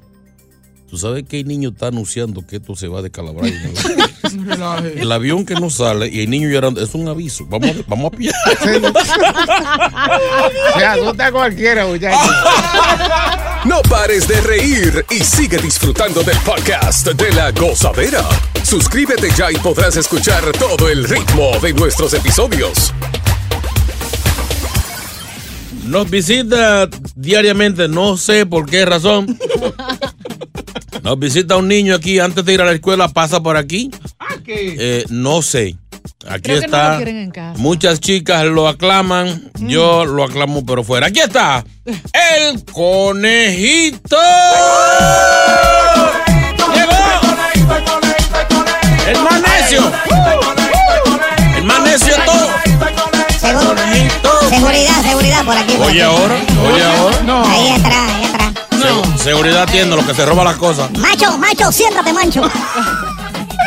¿Tú 0.89 0.97
sabes 0.97 1.23
que 1.23 1.39
el 1.39 1.47
niño 1.47 1.69
está 1.69 1.87
anunciando 1.87 2.45
que 2.45 2.57
esto 2.57 2.75
se 2.75 2.89
va 2.89 2.99
a 2.99 3.01
descalabrar? 3.01 3.45
en 3.47 3.53
el- 3.55 4.45
Relaje. 4.45 4.93
el 5.01 5.09
avión 5.11 5.45
que 5.45 5.53
no 5.55 5.69
sale 5.69 6.09
y 6.09 6.19
el 6.21 6.29
niño 6.29 6.49
llorando 6.49 6.81
es 6.83 6.93
un 6.93 7.07
aviso. 7.07 7.45
Vamos 7.47 7.69
a, 7.69 7.73
vamos 7.87 8.11
a 8.13 8.17
pillar. 8.17 8.35
Se 10.77 10.85
asusta 10.85 11.27
a 11.27 11.31
cualquiera, 11.31 11.85
muchachos. 11.87 12.19
No 13.65 13.81
pares 13.83 14.27
de 14.27 14.41
reír 14.41 15.05
y 15.09 15.23
sigue 15.23 15.57
disfrutando 15.59 16.23
del 16.23 16.37
podcast 16.39 17.07
de 17.07 17.31
la 17.33 17.51
gozadera. 17.51 18.23
Suscríbete 18.63 19.29
ya 19.35 19.51
y 19.51 19.55
podrás 19.55 19.97
escuchar 19.97 20.43
todo 20.53 20.89
el 20.89 21.03
ritmo 21.03 21.51
de 21.61 21.73
nuestros 21.73 22.13
episodios. 22.13 22.93
Nos 25.85 26.09
visita 26.09 26.87
diariamente, 27.15 27.87
no 27.89 28.15
sé 28.15 28.45
por 28.45 28.65
qué 28.69 28.85
razón. 28.85 29.37
Nos 31.03 31.19
visita 31.19 31.57
un 31.57 31.67
niño 31.67 31.95
aquí 31.95 32.19
antes 32.19 32.45
de 32.45 32.53
ir 32.53 32.61
a 32.61 32.65
la 32.65 32.71
escuela, 32.73 33.09
pasa 33.09 33.41
por 33.43 33.57
aquí. 33.57 33.91
Ah, 34.19 34.35
¿qué? 34.45 34.75
Eh, 34.79 35.05
no 35.09 35.41
sé. 35.41 35.75
Aquí 36.29 36.43
Creo 36.43 36.61
que 36.61 36.67
no 36.67 36.77
está. 36.77 36.89
lo 36.91 36.95
quieren 36.97 37.17
en 37.17 37.31
casa. 37.31 37.59
Muchas 37.59 37.99
chicas 37.99 38.45
lo 38.45 38.67
aclaman. 38.67 39.51
Yo 39.59 40.05
lo 40.05 40.23
aclamo, 40.23 40.65
pero 40.65 40.83
fuera. 40.83 41.07
Aquí 41.07 41.19
está. 41.19 41.65
El 41.85 42.63
conejito. 42.65 44.17
El 49.07 49.21
más 49.23 49.41
necio. 49.41 49.91
El 51.57 51.63
más 51.63 51.81
necio 51.83 52.15
de 52.15 52.21
todo. 52.23 52.47
Seguridad, 54.49 55.01
seguridad 55.03 55.45
por 55.45 55.57
aquí. 55.57 55.73
por 55.75 55.87
Oye 55.87 56.03
aquí. 56.03 56.15
ahora, 56.15 56.35
oye 56.67 56.83
ahora. 56.83 57.21
No. 57.23 57.43
Ahí 57.45 57.69
atrás, 57.69 58.11
ahí 58.15 58.25
atrás. 58.25 58.53
Segu- 58.71 59.17
seguridad 59.17 59.63
atiende 59.63 59.95
lo 59.95 60.05
que 60.05 60.13
se 60.13 60.25
roba 60.25 60.43
las 60.43 60.55
cosas. 60.57 60.91
Macho, 60.97 61.37
macho, 61.37 61.71
siéntate, 61.71 62.13
mancho. 62.13 62.43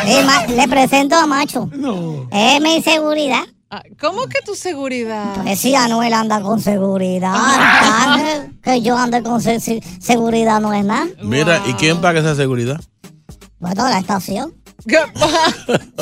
Sí, 0.05 0.17
ma- 0.25 0.45
le 0.47 0.67
presento 0.67 1.15
a 1.15 1.25
Macho. 1.25 1.69
No. 1.73 2.27
Es 2.31 2.61
mi 2.61 2.81
seguridad. 2.81 3.41
Ah, 3.71 3.81
¿Cómo 3.99 4.27
que 4.27 4.39
tu 4.45 4.53
seguridad? 4.55 5.35
Pues 5.43 5.59
si 5.59 5.73
Anuel 5.75 6.13
anda 6.13 6.39
con 6.41 6.61
seguridad. 6.61 7.33
Ángel, 7.35 8.59
que 8.61 8.81
yo 8.81 8.97
ande 8.97 9.23
con 9.23 9.41
se- 9.41 9.59
se- 9.59 9.81
seguridad 9.99 10.59
no 10.61 10.71
es 10.73 10.85
nada. 10.85 11.07
Mira, 11.23 11.61
¿y 11.65 11.73
quién 11.73 11.99
paga 11.99 12.19
esa 12.19 12.35
seguridad? 12.35 12.79
Bueno, 13.59 13.87
la 13.89 13.97
estación. 13.99 14.53
¿Qué? 14.87 14.97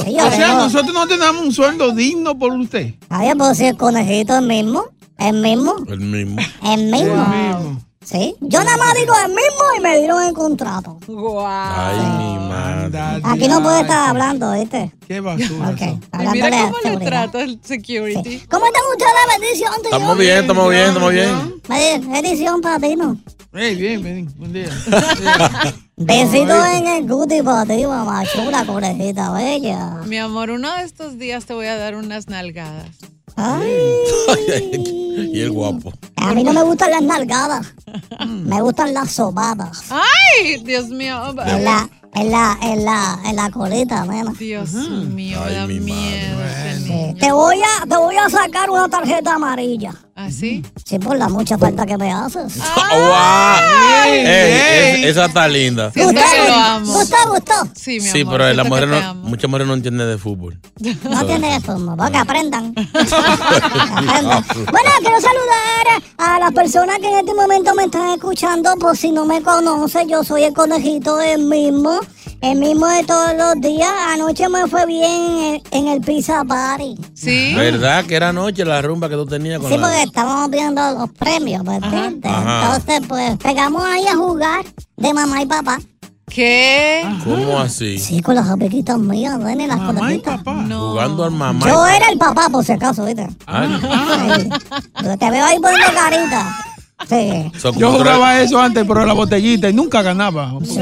Sí, 0.03 0.17
O 0.19 0.31
sea, 0.31 0.55
nosotros 0.55 0.93
no 0.93 1.07
tenemos 1.07 1.41
un 1.41 1.51
sueldo 1.51 1.91
digno 1.91 2.37
por 2.37 2.53
usted. 2.53 2.95
Ay, 3.09 3.31
pues 3.37 3.57
si 3.57 3.65
el 3.65 3.77
conejito 3.77 4.35
es 4.35 4.41
mismo. 4.41 4.85
El 5.17 5.41
mismo. 5.41 5.75
El 5.87 5.99
mismo. 5.99 6.41
El 6.63 6.91
mismo. 6.91 7.25
mismo. 7.25 7.81
Sí. 8.03 8.35
Yo 8.41 8.63
nada 8.63 8.77
más 8.77 8.93
digo 8.95 9.13
el 9.25 9.29
mismo 9.29 9.63
y 9.77 9.81
me 9.81 9.97
dieron 9.97 10.23
el 10.23 10.33
contrato. 10.33 10.99
Guau. 11.07 11.45
Ay, 11.47 11.99
mi 12.17 12.49
madre. 12.49 13.21
Aquí 13.23 13.47
no 13.47 13.61
puede 13.63 13.81
estar 13.81 14.09
hablando, 14.09 14.51
¿viste? 14.53 14.91
Qué 15.07 15.19
basura. 15.19 15.69
Ok. 15.69 15.81
eso. 15.81 15.99
Y 16.11 16.27
mira 16.31 16.71
cómo 16.71 16.77
le 16.83 17.05
trata 17.05 17.41
el 17.41 17.59
security. 17.63 18.39
¿Cómo 18.49 18.65
están 18.65 18.81
ustedes? 18.91 19.39
Bendición, 19.39 19.73
tío. 19.81 19.91
Estamos 19.91 20.17
bien, 20.17 20.37
estamos 20.39 20.69
bien, 20.69 20.87
estamos 20.87 21.11
bien. 21.11 22.11
Bendición 22.11 22.61
para 22.61 22.79
ti, 22.79 22.95
¿no? 22.95 23.17
Hey, 23.55 23.75
bien, 23.75 24.01
bien, 24.01 24.33
buen 24.37 24.51
día. 24.51 24.67
Besito 25.95 26.65
en 26.65 26.87
el 26.87 27.07
cuti 27.07 27.43
para 27.43 27.65
ti, 27.65 27.85
mamá 27.85 28.23
chula, 28.25 28.65
conejita 28.65 29.31
bella. 29.31 30.01
Mi 30.07 30.17
amor, 30.17 30.49
uno 30.49 30.75
de 30.75 30.83
estos 30.83 31.19
días 31.19 31.45
te 31.45 31.53
voy 31.53 31.67
a 31.67 31.77
dar 31.77 31.95
unas 31.95 32.27
nalgadas. 32.27 32.89
Ay, 33.35 35.12
y 35.17 35.39
el 35.41 35.51
guapo. 35.51 35.93
a 36.17 36.33
mí 36.33 36.43
no 36.43 36.53
me 36.53 36.63
gustan 36.63 36.91
las 36.91 37.01
nalgadas. 37.01 37.67
Me 38.27 38.61
gustan 38.61 38.93
las 38.93 39.11
sobadas. 39.11 39.83
¡Ay! 39.89 40.57
Dios 40.63 40.87
mío. 40.89 41.21
En 41.45 41.63
la, 41.63 41.89
en 42.15 42.31
la, 42.31 42.57
en 42.61 42.85
la, 42.85 43.19
en 43.25 43.35
la 43.35 43.49
colita, 43.51 44.05
nena. 44.05 44.31
Dios 44.37 44.71
mío, 44.73 45.39
Ay, 45.45 45.55
da 45.55 45.67
mi 45.67 45.79
miedo 45.79 46.37
Sí. 46.85 47.15
Te 47.19 47.31
voy 47.31 47.57
a, 47.61 47.85
te 47.85 47.95
voy 47.95 48.15
a 48.17 48.29
sacar 48.29 48.69
una 48.69 48.89
tarjeta 48.89 49.35
amarilla. 49.35 49.93
¿Ah, 50.15 50.29
sí? 50.29 50.63
Sí, 50.85 50.99
por 50.99 51.17
la 51.17 51.27
mucha 51.29 51.57
falta 51.57 51.85
que 51.85 51.97
me 51.97 52.11
haces. 52.11 52.57
¡Wow! 52.91 54.13
Ey, 54.13 55.05
esa 55.05 55.25
está 55.25 55.47
linda. 55.47 55.91
Sí, 55.91 56.01
que 56.01 56.47
lo 56.47 56.53
amo. 56.53 56.93
¿Gustó, 56.93 57.15
gustó? 57.29 57.53
Sí, 57.75 57.99
mi 57.99 58.01
Sí, 58.01 58.21
amor. 58.21 58.33
pero 58.37 58.53
la 58.53 58.63
mujer 58.63 58.83
que 58.89 59.01
no, 59.01 59.15
muchas 59.15 59.49
mujeres 59.49 59.67
no 59.67 59.73
entienden 59.75 60.07
de 60.07 60.17
fútbol. 60.17 60.59
No 61.09 61.25
tiene 61.25 61.55
eso, 61.55 61.95
porque 61.97 62.17
aprendan. 62.17 62.73
Aprendan. 62.75 64.43
Bueno, 64.71 64.89
quiero 65.03 65.19
saludar 65.21 66.03
a 66.17 66.39
las 66.39 66.51
personas 66.53 66.97
que 66.99 67.07
en 67.09 67.19
este 67.19 67.33
momento 67.33 67.75
me 67.75 67.83
están 67.85 68.09
escuchando. 68.09 68.75
Por 68.77 68.95
si 68.97 69.11
no 69.11 69.25
me 69.25 69.41
conocen, 69.41 70.07
yo 70.07 70.23
soy 70.23 70.43
el 70.43 70.53
conejito 70.53 71.19
el 71.21 71.43
mismo. 71.43 71.99
El 72.41 72.59
mismo 72.59 72.85
de 72.87 73.03
todos 73.05 73.31
los 73.37 73.61
días. 73.61 73.89
Anoche 74.09 74.49
me 74.49 74.67
fue 74.67 74.85
bien 74.85 75.09
en, 75.11 75.61
en 75.71 75.87
el 75.87 76.01
Pizza 76.01 76.43
Party. 76.43 76.97
Sí. 77.13 77.53
¿Verdad 77.55 78.03
que 78.05 78.15
era 78.15 78.29
anoche 78.29 78.65
la 78.65 78.81
rumba 78.81 79.07
que 79.07 79.15
tú 79.15 79.25
tenías 79.25 79.59
con 79.61 79.71
Sí, 79.71 79.77
la... 79.77 79.87
porque 79.87 80.03
estábamos 80.03 80.49
viendo 80.49 80.81
los 80.91 81.09
premios, 81.11 81.63
¿me 81.63 81.75
entiendes? 81.75 82.31
Entonces, 82.35 83.01
pues, 83.07 83.37
pegamos 83.37 83.81
ahí 83.85 84.05
a 84.07 84.15
jugar 84.17 84.65
de 84.97 85.13
mamá 85.13 85.41
y 85.41 85.45
papá. 85.45 85.79
¿Qué? 86.27 87.03
¿Cómo 87.23 87.59
así? 87.59 87.99
Sí, 87.99 88.21
con 88.21 88.35
las 88.35 88.47
amiguitas 88.47 88.97
mías, 88.97 89.37
ven 89.43 89.67
las 89.67 89.77
y 89.77 89.81
conejitas. 89.81 90.37
papá. 90.37 90.53
No. 90.53 90.91
Jugando 90.91 91.25
al 91.25 91.31
mamá. 91.31 91.67
Yo 91.67 91.85
era 91.85 92.07
el 92.09 92.17
papá, 92.17 92.49
por 92.49 92.63
si 92.65 92.71
acaso, 92.71 93.05
¿viste? 93.05 93.27
Ay, 93.45 93.69
Sí. 94.41 94.49
Pero 95.01 95.17
Te 95.17 95.29
veo 95.31 95.45
ahí 95.45 95.59
poniendo 95.59 95.87
carita. 95.93 96.57
Sí. 97.09 97.51
Yo 97.77 97.91
jugaba 97.91 98.39
eso 98.39 98.57
antes, 98.59 98.85
pero 98.87 99.05
la 99.05 99.13
botellita 99.13 99.69
y 99.69 99.73
nunca 99.73 100.01
ganaba. 100.01 100.53
No. 100.53 100.61
Se 100.65 100.75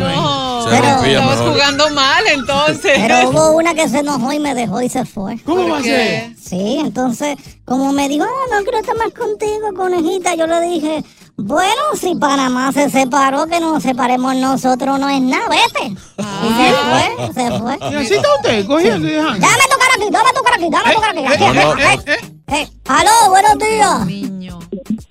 Pero- 0.70 1.04
Estabas 1.04 1.04
mejor. 1.40 1.54
jugando 1.54 1.90
mal, 1.90 2.24
entonces. 2.32 2.92
Pero 2.96 3.30
hubo 3.32 3.52
una 3.58 3.74
que 3.74 3.90
se 3.90 4.00
enojó 4.00 4.32
y 4.32 4.40
me 4.40 4.54
dejó 4.54 4.80
y 4.82 4.90
se 4.90 5.04
fue. 5.06 5.40
¿Cómo 5.44 5.64
va 5.68 5.78
a 5.78 5.80
¿Por 5.80 5.84
ser? 5.84 6.36
Sí, 6.40 6.78
entonces, 6.80 7.36
como 7.66 7.92
me 7.92 8.08
dijo, 8.08 8.24
ah, 8.26 8.56
no 8.56 8.62
quiero 8.64 8.78
estar 8.80 8.96
más 8.96 9.10
contigo, 9.12 9.74
conejita, 9.76 10.36
yo 10.36 10.46
le 10.46 10.62
dije, 10.62 11.04
bueno, 11.44 11.82
si 11.96 12.16
Panamá 12.16 12.72
se 12.72 12.90
separó, 12.90 13.48
que 13.48 13.60
nos 13.60 13.84
separemos 13.84 14.36
nosotros 14.36 15.00
no 15.00 15.10
es 15.10 15.22
nada, 15.22 15.46
vete. 15.50 15.88
Y 15.88 16.54
se 16.54 16.74
fue, 16.74 17.34
se 17.34 17.60
fue. 17.60 17.74
Está 17.74 18.28
usted, 18.38 18.66
dejando. 18.66 19.40
Dame 19.40 19.64
tu 19.70 19.78
cara 19.78 19.94
aquí, 19.96 20.10
dame 20.12 20.30
tu 20.34 20.44
cara 20.44 20.56
aquí, 20.56 20.70
dame 20.70 20.94
tu 20.94 21.02
cara 21.02 21.12
aquí. 21.12 21.26
aquí, 21.26 21.44
no, 21.44 21.72
aquí, 21.72 21.82
no. 21.82 21.90
aquí. 21.90 22.32
Eh, 22.48 22.68
aló, 22.88 23.30
buenos 23.30 23.58
días. 23.58 24.06
Niño. 24.06 24.60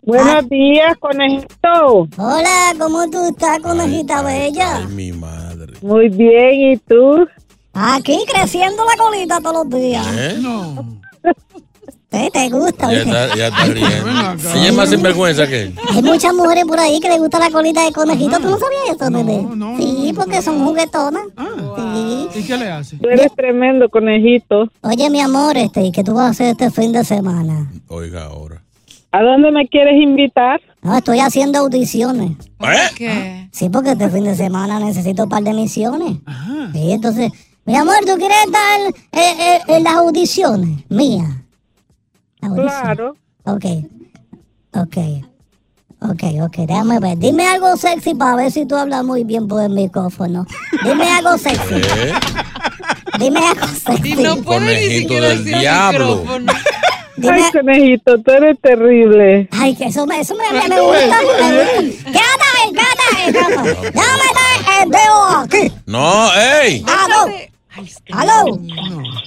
Buenos 0.03 0.49
días, 0.49 0.97
conejito. 0.99 2.09
Hola, 2.17 2.75
¿cómo 2.79 3.09
tú 3.11 3.29
estás, 3.29 3.61
conejita 3.61 4.23
bella? 4.23 4.77
Ay, 4.77 4.87
mi 4.89 5.13
madre. 5.13 5.75
Muy 5.83 6.09
bien, 6.09 6.73
¿y 6.73 6.77
tú? 6.79 7.27
Aquí 7.73 8.19
creciendo 8.31 8.85
la 8.85 8.97
colita 9.03 9.41
todos 9.41 9.67
los 9.67 9.81
días. 9.81 10.07
¿Eh? 12.13 12.25
Sí, 12.25 12.31
te 12.33 12.49
gusta, 12.51 12.93
Ya 12.93 12.99
está, 12.99 13.37
ya 13.37 13.47
está 13.49 13.65
riendo. 13.67 14.51
Ella 14.55 14.69
es 14.69 14.75
más 14.75 14.89
sinvergüenza 14.91 15.47
que 15.47 15.63
él. 15.63 15.75
Hay 15.91 16.03
muchas 16.03 16.35
mujeres 16.35 16.65
por 16.65 16.79
ahí 16.81 16.99
que 17.01 17.09
les 17.09 17.19
gusta 17.19 17.39
la 17.39 17.51
colita 17.51 17.85
de 17.85 17.93
conejito. 17.93 18.37
¿Tú 18.39 18.51
no 18.51 18.59
sabías 18.59 18.97
eso, 18.97 19.11
bebé? 19.11 19.43
no, 19.57 19.77
sí, 19.77 20.13
no, 20.13 20.15
porque 20.21 20.43
son 20.43 20.65
juguetonas. 20.65 21.23
Ah, 21.37 21.47
Sí. 21.93 22.29
¿Y 22.41 22.43
qué 22.45 22.57
le 22.57 22.71
hace? 22.71 22.97
Tú 22.99 23.09
eres 23.09 23.35
tremendo, 23.35 23.89
conejito. 23.89 24.69
Oye, 24.83 25.11
mi 25.11 25.21
amor, 25.21 25.57
este, 25.57 25.83
¿y 25.83 25.93
qué 25.93 26.05
tú 26.05 26.15
vas 26.15 26.27
a 26.27 26.31
hacer 26.31 26.47
este 26.51 26.71
fin 26.71 26.93
de 26.93 27.05
semana? 27.05 27.71
Oiga 27.89 28.25
ahora. 28.25 28.63
¿A 29.13 29.23
dónde 29.23 29.51
me 29.51 29.67
quieres 29.67 30.01
invitar? 30.01 30.61
No, 30.83 30.97
estoy 30.97 31.19
haciendo 31.21 31.59
audiciones. 31.59 32.33
¿Por 32.59 32.73
¿Eh? 32.73 32.79
qué? 32.97 33.49
Sí, 33.53 33.69
porque 33.69 33.93
este 33.93 34.09
fin 34.09 34.25
de 34.25 34.37
semana 34.37 34.79
necesito 34.79 35.25
un 35.25 35.29
par 35.29 35.43
de 35.43 35.53
misiones. 35.53 36.19
Sí, 36.73 36.93
entonces, 36.93 37.33
mi 37.65 37.77
amor, 37.77 37.97
¿tú 38.07 38.15
quieres 38.17 38.37
estar 38.47 38.81
eh, 39.13 39.35
eh, 39.41 39.61
en 39.69 39.83
las 39.85 39.95
audiciones 39.95 40.85
mías? 40.89 41.29
Claro. 42.41 43.17
Ok. 43.45 43.65
Ok. 44.75 44.97
Ok, 46.03 46.23
ok, 46.43 46.57
déjame 46.67 46.99
ver. 46.99 47.19
Dime 47.19 47.47
algo 47.47 47.77
sexy 47.77 48.15
para 48.15 48.35
ver 48.37 48.51
si 48.51 48.65
tú 48.65 48.75
hablas 48.75 49.05
muy 49.05 49.23
bien 49.25 49.47
por 49.47 49.63
el 49.63 49.69
micrófono. 49.71 50.47
Dime 50.83 51.11
algo 51.13 51.37
sexy. 51.37 51.75
¿Eh? 51.75 52.13
Dime 53.19 53.41
algo 53.41 53.67
sexy. 53.67 54.15
Conejito 54.43 55.15
del 55.21 55.45
diablo. 55.45 56.25
Dime- 57.19 57.43
Ay, 57.45 57.53
conejito, 57.53 58.19
tú 58.23 58.31
eres 58.31 58.59
terrible. 58.63 59.47
Ay, 59.53 59.75
que 59.77 59.85
eso 59.85 60.07
me, 60.07 60.21
eso 60.21 60.35
me, 60.37 60.59
me, 60.59 60.69
me 60.69 60.81
gusta. 60.81 61.19
Quédate 62.07 62.51
quédate. 62.73 63.33
Déjame 63.93 64.23
meter 64.23 64.83
el 64.83 64.89
dedo 64.91 65.25
aquí. 65.37 65.73
No, 65.85 66.33
ey. 66.35 66.83
Aló. 66.87 67.31
Aló. 68.13 68.59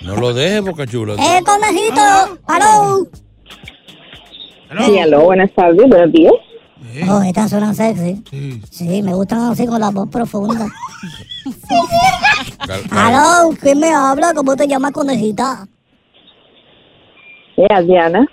No 0.04 0.16
lo 0.18 0.34
dejes, 0.34 0.62
boca 0.62 0.86
chula. 0.86 1.14
Eh, 1.14 1.42
conejito. 1.44 2.02
Aló. 2.48 3.08
Sí, 4.86 5.00
aló, 5.00 5.26
buenas 5.26 5.52
tardes, 5.54 5.88
buenos 5.88 6.12
días. 6.12 6.34
Oh, 7.10 7.22
estas 7.22 7.50
suenan 7.50 7.76
sexy. 7.76 8.24
Sí, 8.70 9.02
me 9.02 9.14
gustan 9.14 9.52
así 9.52 9.66
con 9.66 9.80
la 9.80 9.90
voz 9.90 10.10
profunda. 10.10 10.68
Aló, 12.92 13.56
¿quién 13.60 13.80
me 13.80 13.90
habla? 13.90 14.34
¿Cómo 14.34 14.56
te 14.56 14.68
llamas, 14.68 14.92
conejita? 14.92 15.68
Mira, 17.58 17.82
Diana. 17.82 18.28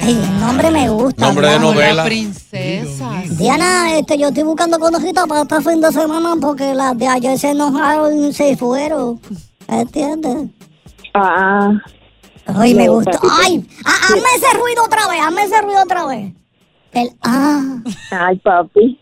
Ay, 0.00 0.12
el 0.22 0.40
nombre 0.40 0.70
me 0.70 0.88
gusta. 0.90 1.26
Nombre 1.26 1.46
de 1.46 1.52
Diana. 1.58 1.64
novela. 1.72 2.04
Princesas. 2.04 3.38
Diana, 3.38 3.96
este, 3.98 4.18
yo 4.18 4.28
estoy 4.28 4.42
buscando 4.42 4.78
conejitas 4.78 5.26
para 5.26 5.42
este 5.42 5.60
fin 5.62 5.80
de 5.80 5.90
semana 5.92 6.34
porque 6.40 6.74
las 6.74 6.96
de 6.98 7.08
ayer 7.08 7.38
se 7.38 7.50
enojaron 7.50 8.24
y 8.24 8.32
se 8.32 8.56
fueron. 8.56 9.20
¿Entiendes? 9.68 10.48
Ah. 11.14 11.70
Ay, 12.46 12.74
me 12.74 12.88
gusta. 12.88 13.18
Ay, 13.42 13.66
ha- 13.84 14.06
hazme 14.06 14.28
ese 14.36 14.58
ruido 14.58 14.84
otra 14.84 15.06
vez, 15.08 15.20
hazme 15.22 15.42
ese 15.44 15.60
ruido 15.62 15.82
otra 15.82 16.06
vez. 16.06 16.32
El 16.92 17.10
ah. 17.22 17.78
Ay, 18.10 18.36
papi. 18.38 18.98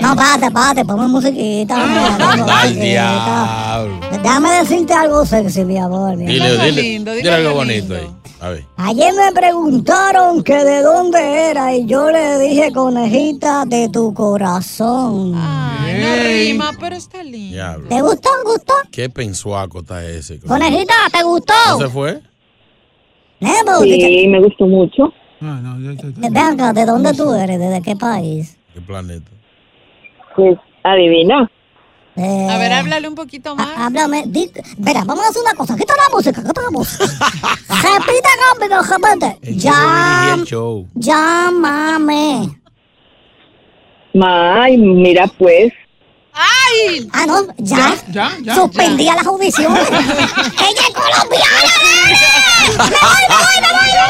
No, 0.00 0.16
párate, 0.16 0.50
párate, 0.50 0.84
ponme 0.84 1.06
musiquita. 1.08 1.76
Al 1.76 2.38
musiquita. 2.38 2.66
diablo. 2.80 4.00
Déjame 4.22 4.50
decirte 4.58 4.92
algo 4.92 5.24
sexy, 5.24 5.64
mi 5.64 5.78
amor. 5.78 6.16
mi 6.16 6.26
Dile, 6.26 6.46
amor. 6.54 6.64
dile, 6.66 6.82
lindo, 6.82 7.10
dile 7.12 7.22
dile 7.22 7.34
algo 7.36 7.54
bonito 7.54 7.94
lindo. 7.94 7.96
ahí. 7.96 8.10
A 8.42 8.48
ver. 8.48 8.64
Ayer 8.78 9.12
me 9.14 9.32
preguntaron 9.32 10.42
que 10.42 10.54
de 10.64 10.82
dónde 10.82 11.50
era 11.50 11.74
y 11.74 11.84
yo 11.86 12.10
le 12.10 12.38
dije, 12.38 12.72
conejita, 12.72 13.64
de 13.66 13.88
tu 13.90 14.14
corazón. 14.14 15.34
Ay, 15.36 16.00
no 16.00 16.22
rima, 16.24 16.70
pero 16.80 16.96
está 16.96 17.22
lindo. 17.22 17.54
Diablo. 17.54 17.88
¿Te 17.88 18.00
gustó? 18.00 18.30
¿Gustó? 18.44 18.72
Qué 18.90 19.10
pensuaco 19.10 19.80
está 19.80 20.02
ese. 20.04 20.40
Conejita, 20.40 20.94
¿te 21.12 21.22
gustó? 21.22 21.52
¿No 21.72 21.78
se 21.78 21.88
fue? 21.90 22.20
Nemo, 23.40 23.80
Sí, 23.82 24.26
me 24.28 24.40
gustó 24.42 24.66
mucho. 24.66 25.12
Ven 25.40 26.36
acá, 26.38 26.72
¿de 26.72 26.84
dónde 26.86 27.12
tú 27.14 27.32
eres? 27.32 27.58
¿Desde 27.58 27.80
qué 27.82 27.96
país? 27.96 28.56
¿Qué 28.74 28.80
planeta? 28.80 29.30
Pues, 30.36 30.58
adivina. 30.82 31.50
Eh, 32.16 32.48
A 32.50 32.58
ver, 32.58 32.72
háblale 32.72 33.08
un 33.08 33.14
poquito 33.14 33.54
más. 33.56 33.68
Háblame. 33.76 34.24
di- 34.26 34.50
Espera, 34.54 35.04
vamos 35.04 35.24
a 35.24 35.28
hacer 35.28 35.42
una 35.42 35.54
cosa. 35.54 35.76
Quita 35.76 35.94
la 35.96 36.08
música, 36.14 36.42
quita 36.42 36.60
la 36.62 36.70
música. 36.70 37.04
Repite 37.68 38.28
conmigo, 38.52 38.82
repite. 38.82 39.38
Ya, 39.56 40.36
show. 40.44 40.86
llámame. 40.94 42.58
Ay, 44.22 44.76
mira 44.76 45.26
pues. 45.38 45.72
¡Ay! 46.32 47.08
Ah, 47.12 47.26
no, 47.26 47.42
ya. 47.58 47.94
Ya, 48.10 48.30
ya. 48.42 48.54
Suspendía 48.54 49.14
las 49.14 49.26
audiciones. 49.32 49.88
¡Ella 49.88 50.82
es 50.88 50.94
colombiana! 50.94 51.72
¡Me 52.76 52.84
voy, 52.84 53.22
me 53.28 53.36
voy, 53.36 53.58
me 53.60 53.68
voy, 53.68 53.90
me 53.92 54.00
voy! 54.06 54.09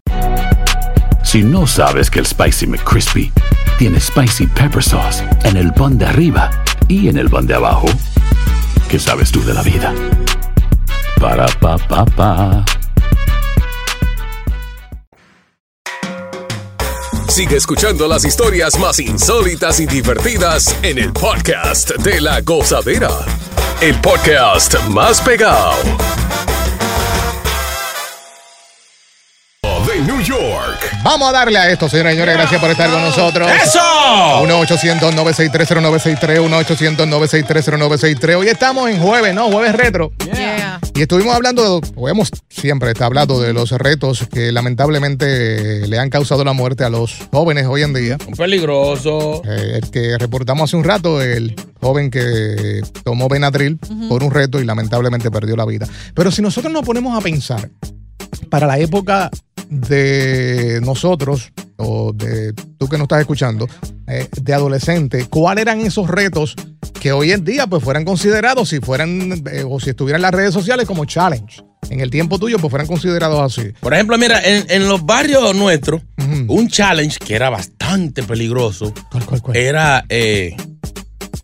Si 1.23 1.43
no 1.43 1.65
sabes 1.65 2.09
que 2.09 2.19
el 2.19 2.25
Spicy 2.25 2.67
McCrispy 2.67 3.31
tiene 3.77 3.99
Spicy 3.99 4.47
Pepper 4.47 4.83
Sauce 4.83 5.23
en 5.43 5.55
el 5.55 5.71
pan 5.73 5.97
de 5.97 6.05
arriba 6.05 6.51
y 6.87 7.07
en 7.07 7.17
el 7.17 7.29
pan 7.29 7.47
de 7.47 7.55
abajo, 7.55 7.87
¿qué 8.89 8.99
sabes 8.99 9.31
tú 9.31 9.41
de 9.45 9.53
la 9.53 9.61
vida? 9.61 9.93
Para, 11.19 11.45
pa, 11.47 11.77
pa, 11.77 12.05
pa. 12.05 12.65
Sigue 17.29 17.55
escuchando 17.55 18.09
las 18.09 18.25
historias 18.25 18.77
más 18.77 18.99
insólitas 18.99 19.79
y 19.79 19.85
divertidas 19.85 20.75
en 20.83 20.97
el 20.97 21.13
podcast 21.13 21.91
de 21.91 22.19
la 22.19 22.41
gozadera. 22.41 23.09
El 23.79 23.95
podcast 24.01 24.75
más 24.89 25.21
pegado. 25.21 25.75
Vamos 31.03 31.29
a 31.29 31.31
darle 31.31 31.57
a 31.57 31.71
esto, 31.71 31.89
señoras 31.89 32.13
y 32.13 32.15
señores. 32.15 32.35
Gracias 32.37 32.61
por 32.61 32.69
estar 32.69 32.87
con 32.91 33.01
nosotros. 33.01 33.49
¡Eso! 33.63 33.79
1-800-963-0963, 34.45 36.39
1-800-963-0963. 36.65 38.35
Hoy 38.37 38.47
estamos 38.47 38.87
en 38.89 38.99
jueves, 39.01 39.33
¿no? 39.33 39.49
Jueves 39.51 39.73
retro. 39.73 40.11
Yeah. 40.25 40.79
Y 40.93 41.01
estuvimos 41.01 41.33
hablando, 41.35 41.79
de- 41.81 41.91
o 41.95 42.07
hemos 42.07 42.29
siempre 42.49 42.91
está 42.91 43.07
hablando 43.07 43.41
de 43.41 43.51
los 43.51 43.71
retos 43.71 44.27
que 44.31 44.51
lamentablemente 44.51 45.87
le 45.87 45.97
han 45.97 46.11
causado 46.11 46.43
la 46.43 46.53
muerte 46.53 46.83
a 46.83 46.89
los 46.89 47.15
jóvenes 47.31 47.65
hoy 47.65 47.81
en 47.81 47.93
día. 47.95 48.17
Un 48.27 48.35
peligroso. 48.35 49.41
Eh, 49.43 49.79
el 49.81 49.89
que 49.89 50.17
reportamos 50.19 50.69
hace 50.69 50.77
un 50.77 50.83
rato, 50.83 51.19
el 51.21 51.55
joven 51.81 52.11
que 52.11 52.81
tomó 53.03 53.27
Benadryl 53.27 53.79
por 54.07 54.21
un 54.23 54.29
reto 54.29 54.59
y 54.59 54.65
lamentablemente 54.65 55.31
perdió 55.31 55.55
la 55.55 55.65
vida. 55.65 55.87
Pero 56.13 56.29
si 56.31 56.43
nosotros 56.43 56.71
nos 56.71 56.83
ponemos 56.85 57.17
a 57.17 57.21
pensar, 57.21 57.69
para 58.49 58.67
la 58.67 58.77
época 58.77 59.31
de 59.71 60.81
nosotros, 60.83 61.53
o 61.77 62.11
de 62.13 62.51
tú 62.77 62.89
que 62.89 62.97
nos 62.97 63.05
estás 63.05 63.21
escuchando, 63.21 63.67
eh, 64.05 64.27
de 64.41 64.53
adolescente, 64.53 65.25
¿cuáles 65.29 65.61
eran 65.61 65.79
esos 65.79 66.09
retos 66.09 66.55
que 66.99 67.13
hoy 67.13 67.31
en 67.31 67.45
día 67.45 67.65
pues 67.67 67.81
fueran 67.81 68.03
considerados 68.03 68.67
si 68.67 68.81
fueran, 68.81 69.41
eh, 69.49 69.63
o 69.67 69.79
si 69.79 69.91
estuvieran 69.91 70.19
en 70.19 70.23
las 70.23 70.33
redes 70.33 70.53
sociales 70.53 70.85
como 70.85 71.05
challenge? 71.05 71.63
En 71.89 72.01
el 72.01 72.09
tiempo 72.09 72.37
tuyo 72.37 72.59
pues 72.59 72.69
fueran 72.69 72.87
considerados 72.87 73.39
así. 73.39 73.71
Por 73.79 73.93
ejemplo, 73.93 74.17
mira, 74.17 74.41
en, 74.43 74.65
en 74.69 74.89
los 74.89 75.05
barrios 75.05 75.55
nuestros, 75.55 76.01
un 76.47 76.67
challenge 76.67 77.17
que 77.17 77.35
era 77.35 77.49
bastante 77.49 78.23
peligroso 78.23 78.93
era 79.53 80.03
eh, 80.09 80.55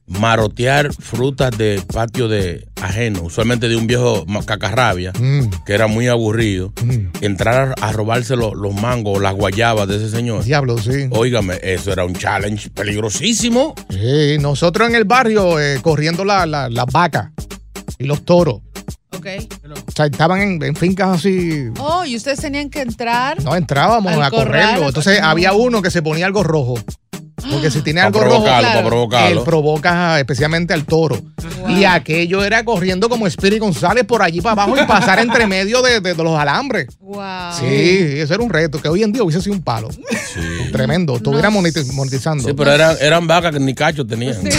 marotear 0.06 0.94
frutas 0.94 1.58
de 1.58 1.82
patio 1.94 2.28
de 2.28 2.67
ajeno, 2.82 3.22
usualmente 3.24 3.68
de 3.68 3.76
un 3.76 3.88
viejo 3.88 4.26
cacarrabia, 4.46 5.12
Mm. 5.20 5.50
que 5.66 5.74
era 5.74 5.88
muy 5.88 6.08
aburrido. 6.08 6.74
Entrar 7.22 7.76
a, 7.80 7.88
a 7.88 7.92
robarse 7.92 8.36
lo- 8.36 8.54
los 8.56 8.74
mangos 8.74 9.18
o 9.18 9.20
las 9.20 9.34
guayabas 9.34 9.88
de 9.88 9.98
ese 9.98 10.10
señor. 10.10 10.44
Diablo, 10.44 10.78
sí. 10.78 11.08
Óigame, 11.12 11.60
eso 11.64 11.92
era 11.92 12.06
un 12.06 12.14
challenge 12.14 12.70
peligrosísimo. 12.70 13.74
Sí, 13.90 14.38
nosotros 14.40 14.90
en 14.90 14.96
el 14.96 15.06
barrio 15.06 15.60
eh, 15.60 15.80
corriendo 15.82 16.24
las 16.26 16.48
la, 16.48 16.70
las 16.70 16.86
vacas 16.86 17.32
y 17.98 18.06
los 18.06 18.24
toros. 18.26 18.62
Ok. 19.16 19.26
O 19.88 19.92
sea, 19.92 20.06
estaban 20.06 20.42
en, 20.42 20.64
en 20.64 20.76
fincas 20.76 21.18
así. 21.20 21.66
Oh, 21.80 22.06
y 22.06 22.16
ustedes 22.16 22.40
tenían 22.40 22.70
que 22.70 22.82
entrar. 22.82 23.42
No 23.44 23.56
entrábamos 23.56 24.14
a 24.24 24.30
correrlo. 24.30 24.88
Entonces 24.88 25.20
había 25.22 25.54
uno 25.54 25.82
que 25.82 25.90
se 25.90 26.02
ponía 26.04 26.26
algo 26.28 26.44
rojo. 26.44 26.76
Porque 27.52 27.70
si 27.70 27.82
tiene 27.82 28.02
algo 28.02 28.20
rojo, 28.20 28.44
provocarlo, 28.44 28.82
pa' 28.82 28.86
provocarlo. 28.88 29.40
él 29.40 29.46
provoca 29.46 30.20
especialmente 30.20 30.74
al 30.74 30.86
toro. 30.86 31.22
Y 31.70 31.84
aquello 31.84 32.44
era 32.44 32.64
corriendo 32.66 33.10
como 33.10 33.28
Spirit 33.28 33.60
González 33.60 34.06
por 34.06 34.24
allí 34.24 34.42
para 34.42 34.64
abajo 34.64 34.76
y 34.82 34.86
pasar 34.88 35.20
entre 35.20 35.46
medio 35.46 35.82
de, 35.84 36.00
de- 36.02 36.14
de 36.16 36.24
los 36.24 36.38
alambres. 36.38 36.88
Wow. 37.00 37.22
Sí, 37.60 38.00
eso 38.18 38.34
era 38.34 38.42
un 38.44 38.50
reto 38.50 38.82
que 38.82 38.90
hoy 38.90 39.04
en 39.04 39.12
día 39.12 39.22
hubiese 39.24 39.42
sido 39.42 39.56
un 39.56 39.62
palo. 39.62 39.90
Tremendo. 40.72 41.18
Estuviera 41.18 41.50
monetiz- 41.52 41.92
monetizando. 41.94 42.44
Sí, 42.44 42.54
pero 42.56 42.72
eran, 42.72 42.96
eran 43.02 43.28
vacas 43.28 43.52
que 43.54 43.60
ni 43.60 43.74
cacho 43.76 44.06
tenían. 44.06 44.36
Sí. 44.42 44.50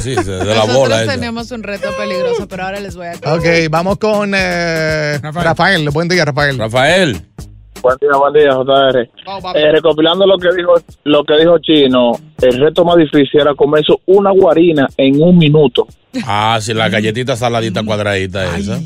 Sí, 0.00 0.14
de 0.14 0.44
la 0.44 0.54
Nosotros 0.54 0.74
bola 0.76 1.06
tenemos 1.06 1.50
un 1.50 1.62
reto 1.62 1.88
peligroso, 1.96 2.46
pero 2.48 2.64
ahora 2.64 2.80
les 2.80 2.94
voy 2.96 3.06
a 3.06 3.12
Ok, 3.34 3.44
vamos 3.70 3.98
con 3.98 4.32
eh, 4.36 5.18
Rafael. 5.22 5.88
Buen 5.90 6.08
día, 6.08 6.24
Rafael. 6.24 6.58
Rafael. 6.58 7.26
Buen 7.86 7.98
día, 8.00 8.18
buen 8.18 8.32
día, 8.32 8.52
JR. 8.52 9.08
Eh, 9.54 9.70
recopilando 9.72 10.26
lo 10.26 10.38
que 10.38 10.48
dijo 10.56 10.74
lo 11.04 11.22
que 11.24 11.38
dijo 11.38 11.56
Chino, 11.60 12.12
el 12.42 12.58
reto 12.60 12.84
más 12.84 12.96
difícil 12.96 13.40
era 13.40 13.54
comerse 13.54 13.92
una 14.06 14.32
guarina 14.32 14.88
en 14.96 15.22
un 15.22 15.38
minuto. 15.38 15.86
Ah, 16.24 16.58
sí, 16.60 16.74
la 16.74 16.88
galletita 16.88 17.36
saladita 17.36 17.84
cuadradita 17.84 18.56
esa. 18.56 18.80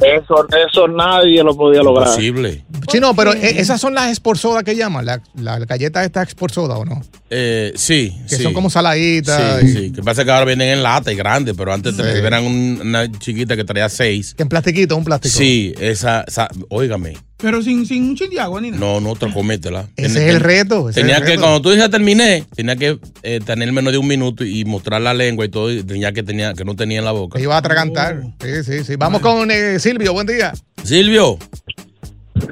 Eso, 0.00 0.46
eso 0.66 0.86
nadie 0.88 1.42
lo 1.42 1.54
podía 1.56 1.82
lograr. 1.82 2.06
Imposible. 2.08 2.64
Chino, 2.86 3.14
pero 3.14 3.34
eh, 3.34 3.54
esas 3.58 3.80
son 3.80 3.94
las 3.94 4.10
Sport 4.12 4.38
Soda 4.38 4.62
que 4.62 4.76
llaman, 4.76 5.04
la, 5.04 5.20
la 5.34 5.58
galleta 5.58 6.02
esta 6.04 6.22
Sport 6.22 6.54
Soda, 6.54 6.78
¿o 6.78 6.84
no? 6.86 7.02
Eh, 7.28 7.72
sí, 7.74 8.16
Que 8.28 8.36
sí. 8.36 8.42
son 8.44 8.54
como 8.54 8.70
saladitas. 8.70 9.60
Sí, 9.60 9.66
y- 9.66 9.68
sí. 9.72 9.92
Que 9.92 10.02
pasa 10.02 10.24
que 10.24 10.30
ahora 10.30 10.44
vienen 10.46 10.68
en 10.68 10.82
lata 10.84 11.12
y 11.12 11.16
grande, 11.16 11.52
pero 11.52 11.72
antes 11.74 11.96
Sí. 11.96 12.02
te 12.02 12.18
eran 12.26 12.44
un- 12.46 12.80
una 12.82 13.10
chiquita 13.10 13.56
que 13.56 13.64
traía 13.64 13.88
seis. 13.90 14.34
Que 14.34 14.44
en 14.44 14.48
plastiquito, 14.48 14.96
un 14.96 15.04
plástico. 15.04 15.36
Sí, 15.36 15.74
esa, 15.80 16.22
esa 16.22 16.48
óigame. 16.70 17.14
Pero 17.40 17.62
sin, 17.62 17.86
sin 17.86 18.02
un 18.02 18.16
chin 18.16 18.30
de 18.30 18.40
agua 18.40 18.60
ni 18.60 18.72
nada. 18.72 18.80
No, 18.84 19.00
no 19.00 19.14
te 19.14 19.32
cométela. 19.32 19.86
Ese 19.96 20.26
es 20.28 20.34
el 20.34 20.40
reto. 20.40 20.88
ese 20.88 20.98
es 21.00 21.06
Tenía 21.06 21.18
el 21.18 21.22
que, 21.22 21.28
reto. 21.30 21.42
cuando 21.42 21.62
tú 21.62 21.70
dices 21.70 21.88
terminé, 21.88 22.44
tenía 22.56 22.74
que 22.74 22.98
eh, 23.22 23.38
tener 23.46 23.70
menos 23.72 23.92
de 23.92 23.98
un 23.98 24.08
minuto 24.08 24.44
y 24.44 24.64
mostrar 24.64 25.00
la 25.00 25.14
lengua 25.14 25.44
y 25.44 25.48
todo, 25.48 25.70
y 25.70 25.84
tenía 25.84 26.10
que 26.12 26.24
tenía 26.24 26.52
que 26.54 26.64
no 26.64 26.74
tenía 26.74 26.98
en 26.98 27.04
la 27.04 27.12
boca. 27.12 27.38
Iba 27.40 27.54
a 27.54 27.58
atragantar. 27.58 28.22
Sí, 28.42 28.64
sí, 28.64 28.82
sí. 28.84 28.96
Vamos 28.96 29.20
con 29.20 29.48
eh, 29.52 29.78
Silvio, 29.78 30.12
buen 30.14 30.26
día. 30.26 30.52
Silvio. 30.82 31.38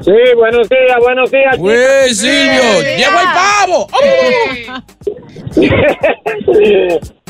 Sí, 0.04 0.12
buenos 0.36 0.68
días, 0.68 0.98
buenos 1.00 1.30
días. 1.30 1.56
Güey, 1.58 2.14
Silvio, 2.14 2.82
llevo 2.96 3.18
el 3.20 3.28
pavo. 3.34 3.88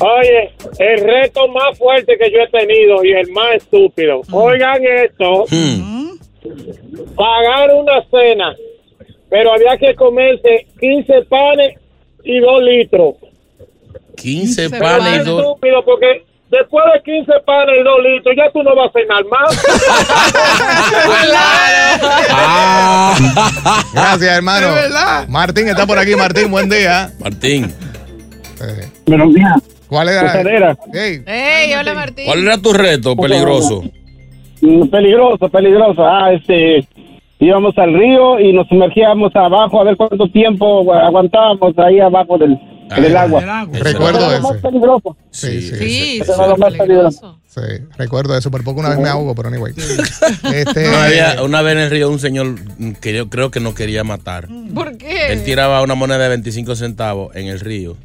Oye, 0.00 0.50
el 0.78 1.04
reto 1.04 1.48
más 1.48 1.78
fuerte 1.78 2.16
que 2.18 2.30
yo 2.30 2.38
he 2.40 2.48
tenido 2.50 3.02
y 3.04 3.12
el 3.12 3.30
más 3.32 3.54
estúpido. 3.56 4.20
Oigan 4.30 4.82
esto. 5.04 5.44
Pagar 7.14 7.70
una 7.74 8.02
cena, 8.10 8.54
pero 9.30 9.52
había 9.52 9.76
que 9.78 9.94
comerse 9.94 10.66
15 10.80 11.22
panes 11.28 11.78
y 12.24 12.38
2 12.40 12.62
litros. 12.62 13.14
15 14.16 14.70
Pero 14.70 14.82
panes 14.82 15.12
y 15.12 15.16
es 15.18 15.24
dos. 15.26 15.40
estúpido 15.42 15.84
porque 15.84 16.24
después 16.50 16.84
de 16.94 17.02
15 17.02 17.32
panes 17.44 17.76
y 17.80 17.82
2 17.84 17.98
litros 18.02 18.34
ya 18.36 18.50
tú 18.50 18.62
no 18.62 18.74
vas 18.74 18.88
a 18.88 18.92
cenar 18.92 19.24
más. 19.26 19.64
Gracias, 23.92 24.36
hermano. 24.36 24.68
Martín 25.28 25.68
está 25.68 25.86
por 25.86 25.98
aquí. 25.98 26.14
Martín, 26.16 26.50
buen 26.50 26.68
día. 26.68 27.10
Martín. 27.20 27.72
Buenos 29.06 29.34
días. 29.34 29.52
¿Cuál 29.88 30.08
era? 30.08 30.76
Hey. 30.92 31.22
Hey, 31.26 31.74
hola 31.78 31.94
Martín. 31.94 32.26
¿Cuál 32.26 32.42
era 32.42 32.58
tu 32.58 32.72
reto 32.72 33.16
peligroso? 33.16 33.84
Mm, 34.60 34.88
Peligroso, 34.88 35.48
peligroso. 35.48 36.06
Ah, 36.06 36.32
este, 36.32 36.86
íbamos 37.38 37.76
al 37.78 37.92
río 37.94 38.40
y 38.40 38.52
nos 38.52 38.66
sumergíamos 38.68 39.34
abajo 39.36 39.80
a 39.80 39.84
ver 39.84 39.96
cuánto 39.96 40.28
tiempo 40.30 40.92
aguantábamos 40.92 41.76
ahí 41.78 42.00
abajo 42.00 42.38
del, 42.38 42.58
del 42.96 43.16
agua. 43.16 43.66
Recuerdo 43.72 44.18
Eso 44.18 44.30
era 44.30 44.70
lo 44.70 45.00
más. 45.00 45.16
Sí, 45.30 45.60
sí. 45.60 45.76
Sí, 45.76 46.18
Eso 46.22 46.34
era 46.34 46.48
lo 46.48 46.56
más 46.56 46.74
peligroso. 46.74 47.38
Sí, 47.46 47.62
recuerdo 47.96 48.36
eso. 48.36 48.50
Por 48.50 48.62
poco 48.64 48.80
una 48.80 48.90
vez 48.90 48.98
me 48.98 49.08
ahogo, 49.08 49.34
pero 49.34 49.48
anyway. 49.48 49.72
Este, 50.54 50.88
Una 50.88 51.06
vez, 51.06 51.40
una 51.40 51.62
vez 51.62 51.72
en 51.72 51.78
el 51.80 51.90
río 51.90 52.10
un 52.10 52.18
señor 52.18 52.54
que 53.00 53.14
yo 53.14 53.30
creo 53.30 53.50
que 53.50 53.60
nos 53.60 53.74
quería 53.74 54.04
matar. 54.04 54.46
¿Por 54.74 54.98
qué? 54.98 55.32
Él 55.32 55.42
tiraba 55.42 55.80
una 55.82 55.94
moneda 55.94 56.18
de 56.18 56.28
25 56.28 56.76
centavos 56.76 57.34
en 57.34 57.46
el 57.46 57.60
río. 57.60 57.96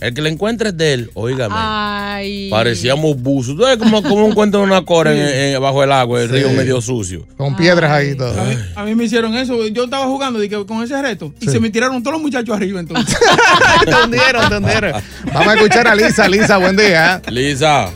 El 0.00 0.12
que 0.12 0.20
le 0.22 0.28
encuentre 0.30 0.70
es 0.70 0.76
de 0.76 0.92
él, 0.92 1.10
óigame. 1.14 1.54
Ay. 1.56 2.50
Parecíamos 2.50 3.16
buzos. 3.22 3.56
¿Tú 3.56 3.62
sabes 3.62 3.78
cómo, 3.78 4.02
cómo 4.02 4.26
encuentran 4.26 4.62
una 4.64 4.84
cora 4.84 5.12
en, 5.14 5.54
en- 5.54 5.62
bajo 5.62 5.82
el 5.84 5.92
agua, 5.92 6.20
el 6.20 6.28
río 6.28 6.50
medio 6.50 6.80
sucio? 6.80 7.26
Con 7.36 7.56
piedras 7.56 7.90
ahí 7.90 8.10
y 8.10 8.16
todo. 8.16 8.34
A 8.76 8.84
mí 8.84 8.94
me 8.94 9.04
hicieron 9.04 9.34
eso. 9.34 9.66
Yo 9.68 9.84
estaba 9.84 10.06
jugando 10.06 10.40
que 10.40 10.66
con 10.66 10.82
ese 10.82 11.00
reto 11.00 11.32
y 11.40 11.46
se 11.46 11.60
me 11.60 11.70
tiraron 11.70 12.02
todos 12.02 12.14
los 12.14 12.22
muchachos 12.22 12.54
arriba 12.56 12.80
entonces. 12.80 13.16
te 13.84 13.94
hundieron, 14.04 14.48
te 14.48 14.56
hundieron. 14.56 14.92
Vamos 15.32 15.48
a 15.48 15.54
escuchar 15.54 15.88
a 15.88 15.94
Lisa. 15.94 16.28
Lisa, 16.28 16.58
buen 16.58 16.76
día. 16.76 17.22
Lisa. 17.30 17.90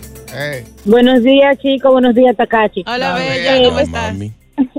Buenos 0.85 1.23
días, 1.23 1.59
chicos. 1.59 1.91
Buenos 1.93 2.15
días, 2.15 2.37
Takachi. 2.37 2.85
Hola, 2.87 3.15
Bella. 3.15 3.65
¿Cómo 3.69 3.79
estás? 3.81 4.17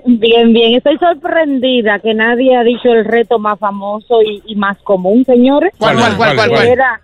Bien, 0.06 0.54
bien. 0.54 0.74
Estoy 0.76 0.98
sorprendida 0.98 2.00
que 2.00 2.14
nadie 2.14 2.56
ha 2.56 2.64
dicho 2.64 2.90
el 2.92 3.06
reto 3.06 3.40
más 3.40 3.60
famoso 3.60 4.22
y, 4.22 4.42
y 4.46 4.56
más 4.56 4.78
común, 4.84 5.24
señores. 5.26 5.72
¿Cuál, 5.78 5.96
cuál, 5.98 6.18
cuál, 6.18 6.36
cuál, 6.36 6.50
cuál? 6.50 6.68
Era, 6.68 7.02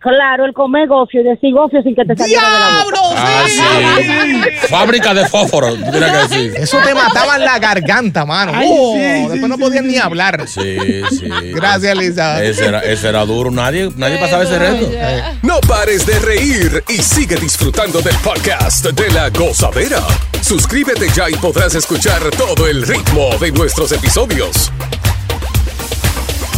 claro, 0.00 0.44
el 0.46 0.52
comer 0.52 0.88
gofio 0.88 1.20
y 1.20 1.24
decir 1.24 1.52
gofio 1.54 1.82
sin 1.82 1.94
que 1.94 2.04
te 2.04 2.16
saliera 2.16 2.42
de 2.42 2.58
la 2.58 2.84
boca. 2.84 3.00
Ah, 3.16 3.44
sí. 3.48 4.66
Fábrica 4.68 5.14
de 5.14 5.26
fósforo, 5.28 5.74
tú 5.74 5.90
tienes 5.90 6.10
que 6.10 6.18
decir. 6.28 6.54
Eso 6.56 6.78
te 6.84 6.94
mataba 6.94 7.36
en 7.36 7.44
la 7.44 7.58
garganta, 7.58 8.24
mano. 8.24 8.52
Ay, 8.54 8.68
Oh, 8.72 8.94
sí, 8.94 9.00
sí, 9.00 9.28
después 9.30 9.48
no 9.48 9.58
podías 9.58 9.84
ni 9.84 9.96
hablar. 9.98 10.46
Sí, 10.48 10.78
sí. 11.10 11.28
Gracias, 11.52 11.96
Lisa. 11.96 12.42
Ese 12.42 12.66
era, 12.66 12.80
ese 12.80 13.08
era 13.08 13.24
duro. 13.24 13.50
Nadie, 13.50 13.90
nadie 13.96 14.18
pasaba 14.18 14.42
ese 14.44 14.58
reto. 14.58 14.90
No 15.42 15.60
pares 15.60 16.06
de 16.06 16.18
reír 16.18 16.82
y 16.88 16.94
sigue 16.98 17.36
disfrutando 17.36 18.00
del 18.00 18.16
podcast 18.16 18.86
de 18.86 19.10
la 19.10 19.28
gozadera. 19.30 20.00
Suscríbete 20.40 21.08
ya 21.14 21.28
y 21.28 21.34
podrás 21.34 21.74
escuchar 21.74 22.22
todo 22.38 22.66
el 22.66 22.82
ritmo 22.86 23.28
de 23.40 23.52
nuestros 23.52 23.92
episodios. 23.92 24.70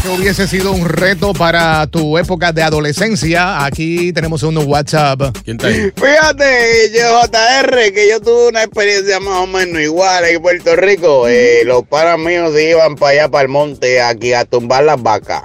Que 0.02 0.08
hubiese 0.08 0.48
sido 0.48 0.72
un 0.72 0.84
reto 0.84 1.32
para 1.32 1.86
tu 1.86 2.18
época 2.18 2.52
de 2.52 2.60
adolescencia. 2.60 3.64
Aquí 3.64 4.12
tenemos 4.12 4.42
un 4.42 4.56
WhatsApp. 4.58 5.36
¿Quién 5.44 5.56
está 5.56 5.68
ahí? 5.68 5.92
Fíjate, 5.94 6.90
yo, 6.92 7.20
JR, 7.22 7.92
que 7.92 8.08
yo 8.10 8.20
tuve 8.20 8.48
una 8.48 8.64
experiencia 8.64 9.20
más 9.20 9.38
o 9.38 9.46
menos 9.46 9.80
igual 9.80 10.24
en 10.24 10.42
Puerto 10.42 10.74
Rico. 10.74 11.28
Eh, 11.28 11.62
los 11.64 11.84
panas 11.84 12.18
míos 12.18 12.52
se 12.52 12.70
iban 12.70 12.96
para 12.96 13.12
allá, 13.12 13.28
para 13.28 13.42
el 13.42 13.48
monte, 13.48 14.02
aquí 14.02 14.32
a 14.32 14.44
tumbar 14.44 14.82
las 14.82 15.00
vacas. 15.00 15.42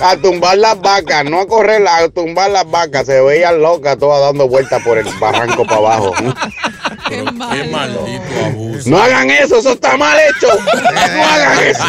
A 0.00 0.16
tumbar 0.16 0.56
las 0.58 0.80
vacas, 0.80 1.24
no 1.24 1.40
a 1.40 1.46
correr, 1.48 1.86
a 1.86 2.08
tumbar 2.08 2.50
las 2.50 2.70
vacas. 2.70 3.04
Se 3.06 3.20
veían 3.20 3.60
locas 3.60 3.98
todas 3.98 4.20
dando 4.20 4.46
vueltas 4.48 4.82
por 4.82 4.96
el 4.98 5.06
barranco 5.18 5.64
para 5.64 5.76
abajo. 5.78 6.14
Qué 7.08 7.22
maldito 7.70 8.44
abuso. 8.46 8.90
No 8.90 8.98
hagan 9.02 9.30
eso, 9.30 9.58
eso 9.58 9.72
está 9.72 9.96
mal 9.96 10.16
hecho. 10.28 10.46
No 10.56 11.24
hagan 11.24 11.58
eso. 11.66 11.84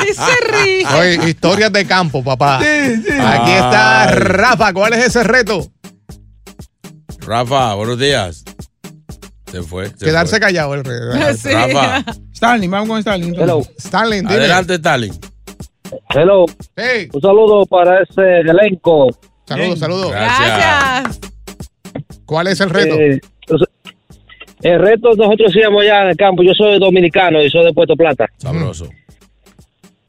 Oye, 0.98 1.30
historias 1.30 1.72
de 1.72 1.86
campo, 1.86 2.24
papá. 2.24 2.60
Sí, 2.62 2.95
sí. 3.06 3.12
Aquí 3.19 3.52
está. 3.52 4.08
Rafa. 4.12 4.74
¿Cuál 4.74 4.93
es 4.93 5.06
ese 5.08 5.24
reto? 5.24 5.67
Rafa, 7.19 7.76
buenos 7.76 8.00
días. 8.00 8.43
Se 9.52 9.62
fue. 9.62 9.89
se 9.89 10.06
Quedarse 10.06 10.32
fue. 10.32 10.39
callado 10.39 10.74
el 10.74 10.84
reto. 10.84 11.34
Sí. 11.38 11.50
Rafa. 11.50 12.04
Starling, 12.36 12.72
vamos 12.72 12.88
con 12.89 13.02
Starling. 13.02 13.36
entonces. 13.36 13.74
Starling, 13.86 14.22
dime. 14.22 14.34
Adelante, 14.36 14.76
Stalin. 14.76 15.19
Hello. 16.12 16.45
Hey. 16.76 17.08
Un 17.13 17.22
saludo 17.22 17.65
para 17.67 18.02
ese 18.02 18.39
elenco. 18.39 19.10
Saludos, 19.45 19.78
saludos. 19.78 20.12
Gracias. 20.12 21.19
¿Cuál 22.26 22.48
es 22.48 22.60
el 22.62 22.72
reto? 22.72 22.95
Eh, 22.95 23.22
entonces, 23.41 23.69
el 24.63 24.80
reto 24.80 25.10
nosotros 25.15 25.52
hacíamos 25.52 25.84
allá 25.84 26.04
en 26.04 26.10
el 26.10 26.17
campo. 26.17 26.41
Yo 26.41 26.54
soy 26.54 26.80
dominicano 26.80 27.43
y 27.43 27.50
soy 27.52 27.65
de 27.65 27.74
Puerto 27.74 27.95
Plata. 27.95 28.26
Sabroso. 28.38 28.89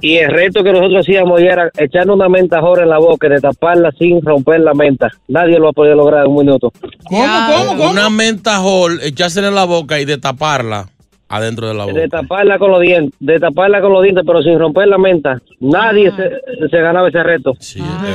Y 0.01 0.17
el 0.17 0.31
reto 0.31 0.65
que 0.65 0.73
nosotros 0.73 1.01
hacíamos 1.07 1.39
ya 1.43 1.51
era 1.51 1.71
echarle 1.77 2.15
una 2.15 2.31
menta 2.31 2.63
jora 2.63 2.85
en 2.85 2.89
la 2.89 2.99
boca 2.99 3.27
y 3.27 3.31
de 3.31 3.41
taparla 3.41 3.93
sin 3.99 4.23
romper 4.23 4.61
la 4.61 4.73
menta. 4.73 5.11
Nadie 5.29 5.59
lo 5.59 5.69
ha 5.69 5.73
podido 5.75 5.97
lograr 5.97 6.25
en 6.25 6.31
un 6.31 6.39
minuto. 6.39 6.73
¿Cómo, 7.05 7.27
cómo, 7.47 7.77
cómo? 7.77 7.91
Una 7.91 8.09
menta 8.09 8.59
hall, 8.61 9.01
echársela 9.03 9.49
en 9.49 9.55
la 9.55 9.65
boca 9.65 10.01
y 10.01 10.07
destaparla 10.07 10.89
adentro 11.31 11.69
de 11.69 11.75
la 11.75 11.85
boca. 11.85 11.99
De 11.99 12.09
taparla 12.09 12.59
con 12.59 12.71
los 12.73 12.81
dientes, 12.81 13.14
de 13.21 13.38
taparla 13.38 13.81
con 13.81 13.93
los 13.93 14.03
dientes, 14.03 14.25
pero 14.27 14.43
sin 14.43 14.59
romper 14.59 14.88
la 14.88 14.99
menta. 14.99 15.40
Nadie 15.61 16.11
se, 16.16 16.69
se 16.69 16.77
ganaba 16.81 17.09
ese 17.09 17.23
reto. 17.23 17.53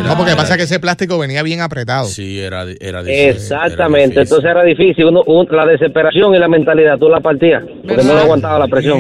No, 0.04 0.18
porque 0.18 0.36
pasa 0.36 0.58
que 0.58 0.64
ese 0.64 0.80
plástico 0.80 1.18
venía 1.18 1.42
bien 1.42 1.62
apretado. 1.62 2.06
Sí, 2.08 2.40
era, 2.40 2.66
era 2.80 3.02
Exactamente, 3.02 4.22
entonces 4.22 4.50
era 4.50 4.64
difícil. 4.64 5.06
Uno, 5.06 5.24
un- 5.26 5.48
la 5.50 5.66
desesperación 5.66 6.36
y 6.36 6.40
la 6.40 6.48
mentalidad, 6.48 6.98
tú 6.98 7.08
la 7.10 7.22
partías, 7.22 7.64
porque 7.88 8.04
no 8.04 8.14
lo 8.14 8.20
aguantaba 8.20 8.60
la 8.60 8.68
presión. 8.68 9.00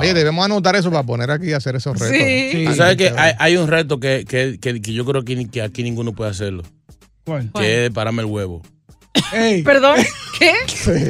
Oye, 0.00 0.14
debemos 0.14 0.44
anotar 0.44 0.76
eso 0.76 0.90
para 0.90 1.02
poner 1.02 1.30
aquí 1.30 1.50
y 1.50 1.52
hacer 1.52 1.74
esos 1.76 1.98
retos. 1.98 2.16
Tú 2.68 2.74
sabes 2.74 2.96
que 2.96 3.12
hay, 3.16 3.32
hay 3.38 3.56
un 3.56 3.66
reto 3.68 3.98
que, 3.98 4.24
que, 4.28 4.58
que, 4.60 4.80
que 4.80 4.92
yo 4.92 5.04
creo 5.04 5.24
que 5.24 5.62
aquí 5.62 5.82
ninguno 5.82 6.12
puede 6.12 6.30
hacerlo. 6.30 6.62
¿Cuál? 7.24 7.50
Que 7.58 7.86
es 7.86 7.90
pararme 7.90 8.22
el 8.22 8.26
huevo. 8.26 8.62
Perdón, 9.64 9.96
¿qué? 10.38 10.52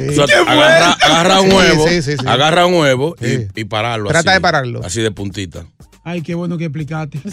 O 0.09 0.27
sea, 0.27 0.41
agarra, 0.41 0.93
agarra 0.93 1.41
un 1.41 1.51
huevo, 1.51 1.87
sí, 1.87 2.01
sí, 2.01 2.17
sí. 2.17 2.25
agarra 2.25 2.65
un 2.65 2.75
huevo 2.75 3.15
y, 3.21 3.47
y 3.59 3.65
pararlo. 3.65 4.09
Trata 4.09 4.31
así, 4.31 4.37
de 4.37 4.41
pararlo. 4.41 4.81
Así 4.83 5.01
de 5.01 5.11
puntita. 5.11 5.65
Ay, 6.03 6.21
qué 6.21 6.33
bueno 6.33 6.57
que 6.57 6.65
explicaste. 6.65 7.19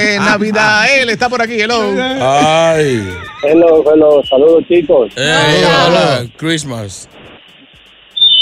eh, 0.00 0.18
Navidad, 0.18 0.86
él 0.98 1.10
está 1.10 1.28
por 1.28 1.42
aquí, 1.42 1.60
hello. 1.60 1.82
Ay. 2.20 3.06
Hello, 3.42 3.84
hello, 3.92 4.22
saludos 4.28 4.64
chicos. 4.66 5.12
Hey, 5.14 5.62
hola, 5.86 6.26
Christmas. 6.36 7.08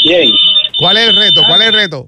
Bien. 0.04 0.30
¿Cuál 0.78 0.96
es 0.96 1.08
el 1.08 1.16
reto? 1.16 1.42
¿Cuál 1.46 1.62
es 1.62 1.68
el 1.68 1.74
reto? 1.74 2.06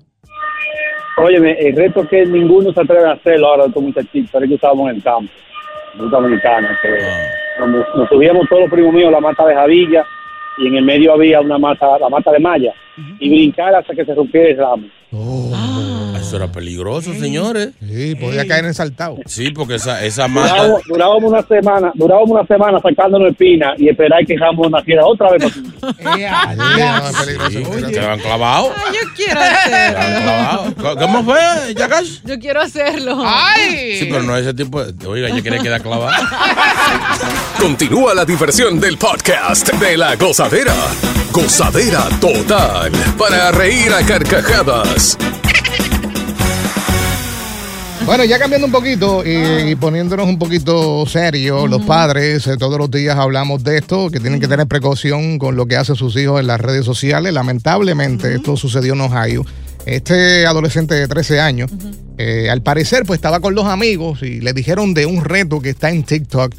Óyeme, 1.17 1.53
el 1.59 1.77
reto 1.77 2.03
es 2.03 2.09
que 2.09 2.27
ninguno 2.27 2.73
se 2.73 2.81
atreve 2.81 3.09
a 3.09 3.13
hacerlo 3.13 3.49
ahora 3.49 3.67
estos 3.67 3.83
muchachitos, 3.83 4.43
es 4.43 4.49
que 4.49 4.55
estábamos 4.55 4.91
en 4.91 4.97
el 4.97 5.03
campo, 5.03 5.31
República 5.93 6.17
Dominicana, 6.17 6.79
que 6.83 7.67
nos, 7.67 7.87
nos 7.95 8.09
subíamos 8.09 8.49
todos 8.49 8.63
los 8.63 8.71
primos 8.71 8.95
míos 8.95 9.13
la 9.13 9.21
mata 9.21 9.45
de 9.47 9.55
Javilla 9.55 10.05
y 10.59 10.67
en 10.69 10.77
el 10.77 10.85
medio 10.85 11.13
había 11.13 11.41
una 11.41 11.59
mata, 11.59 11.99
la 11.99 12.09
mata 12.09 12.31
de 12.33 12.39
malla, 12.39 12.73
y 13.19 13.29
brincar 13.29 13.75
hasta 13.75 13.95
que 13.95 14.05
se 14.05 14.15
rompiera 14.15 14.51
el 14.51 14.57
ramo. 14.59 14.87
Eso 16.33 16.43
era 16.43 16.51
peligroso, 16.51 17.13
señores. 17.13 17.73
Sí, 17.87 18.15
podía 18.15 18.47
caer 18.47 18.65
en 18.65 18.73
saltado. 18.73 19.19
Sí, 19.27 19.51
porque 19.51 19.75
esa, 19.75 20.03
esa 20.03 20.29
mata. 20.29 20.49
Durábamos, 20.49 20.83
durábamos 20.89 21.31
una 21.31 21.43
semana, 21.43 21.93
durábamos 21.95 22.31
una 22.31 22.47
semana 22.47 22.81
sacándonos 22.81 23.33
espina 23.33 23.75
y 23.77 23.91
esperar 23.91 24.25
que 24.25 24.35
Ramos 24.39 24.71
naciera 24.71 25.05
otra 25.05 25.31
vez. 25.33 25.43
Te 27.93 28.01
van 28.01 28.19
clavado. 28.21 28.73
Ay, 28.75 28.95
yo 28.95 29.01
quiero 29.15 29.41
hacerlo. 29.41 30.75
clavado. 30.79 30.97
¿Cómo 31.01 31.23
fue, 31.23 31.75
Yakash? 31.75 32.21
Yo 32.25 32.39
quiero 32.39 32.63
hacerlo. 32.63 33.23
Sí, 33.99 34.09
pero 34.11 34.23
no 34.23 34.35
ese 34.35 34.55
tipo 34.55 34.83
de. 34.83 35.07
Oiga, 35.07 35.29
ella 35.29 35.43
quiere 35.43 35.59
quedar 35.59 35.83
clavada. 35.83 36.17
Continúa 37.61 38.15
la 38.15 38.25
diversión 38.25 38.81
del 38.81 38.97
podcast 38.97 39.71
de 39.75 39.99
la 39.99 40.17
gozadera. 40.17 40.73
Gozadera 41.31 42.05
total. 42.23 42.91
Para 43.19 43.51
reír 43.51 43.93
a 43.93 44.03
carcajadas. 44.07 45.19
Bueno, 48.07 48.25
ya 48.25 48.39
cambiando 48.39 48.67
un 48.67 48.73
poquito 48.73 49.23
y, 49.25 49.71
y 49.71 49.75
poniéndonos 49.77 50.27
un 50.27 50.39
poquito 50.39 51.07
serios, 51.07 51.71
los 51.71 51.83
padres 51.83 52.47
eh, 52.47 52.57
todos 52.59 52.77
los 52.77 52.91
días 52.91 53.17
hablamos 53.17 53.63
de 53.63 53.79
esto, 53.79 54.11
que 54.11 54.19
tienen 54.19 54.41
que 54.41 54.49
tener 54.49 54.67
precaución 54.67 55.39
con 55.39 55.55
lo 55.57 55.67
que 55.67 55.77
hacen 55.77 55.95
sus 55.95 56.17
hijos 56.17 56.41
en 56.41 56.49
las 56.49 56.61
redes 56.61 56.85
sociales. 56.85 57.33
Lamentablemente, 57.33 58.35
esto 58.35 58.57
sucedió 58.57 58.95
en 58.95 59.03
Ohio. 59.03 59.47
Este 59.87 60.47
adolescente 60.47 60.95
de 60.95 61.09
13 61.09 61.41
años, 61.41 61.71
eh, 62.19 62.51
al 62.51 62.63
parecer, 62.63 63.05
pues 63.05 63.19
estaba 63.19 63.41
con 63.41 63.55
los 63.55 63.67
amigos 63.67 64.23
y 64.23 64.41
le 64.41 64.53
dijeron 64.53 64.95
de 64.95 65.07
un 65.07 65.25
reto 65.25 65.61
que 65.61 65.71
está 65.71 65.91
en 65.91 66.03
TikTok 66.03 66.55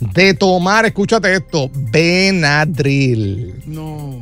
de 0.00 0.34
tomar, 0.34 0.86
escúchate 0.86 1.34
esto, 1.34 1.70
Benadryl. 1.74 3.54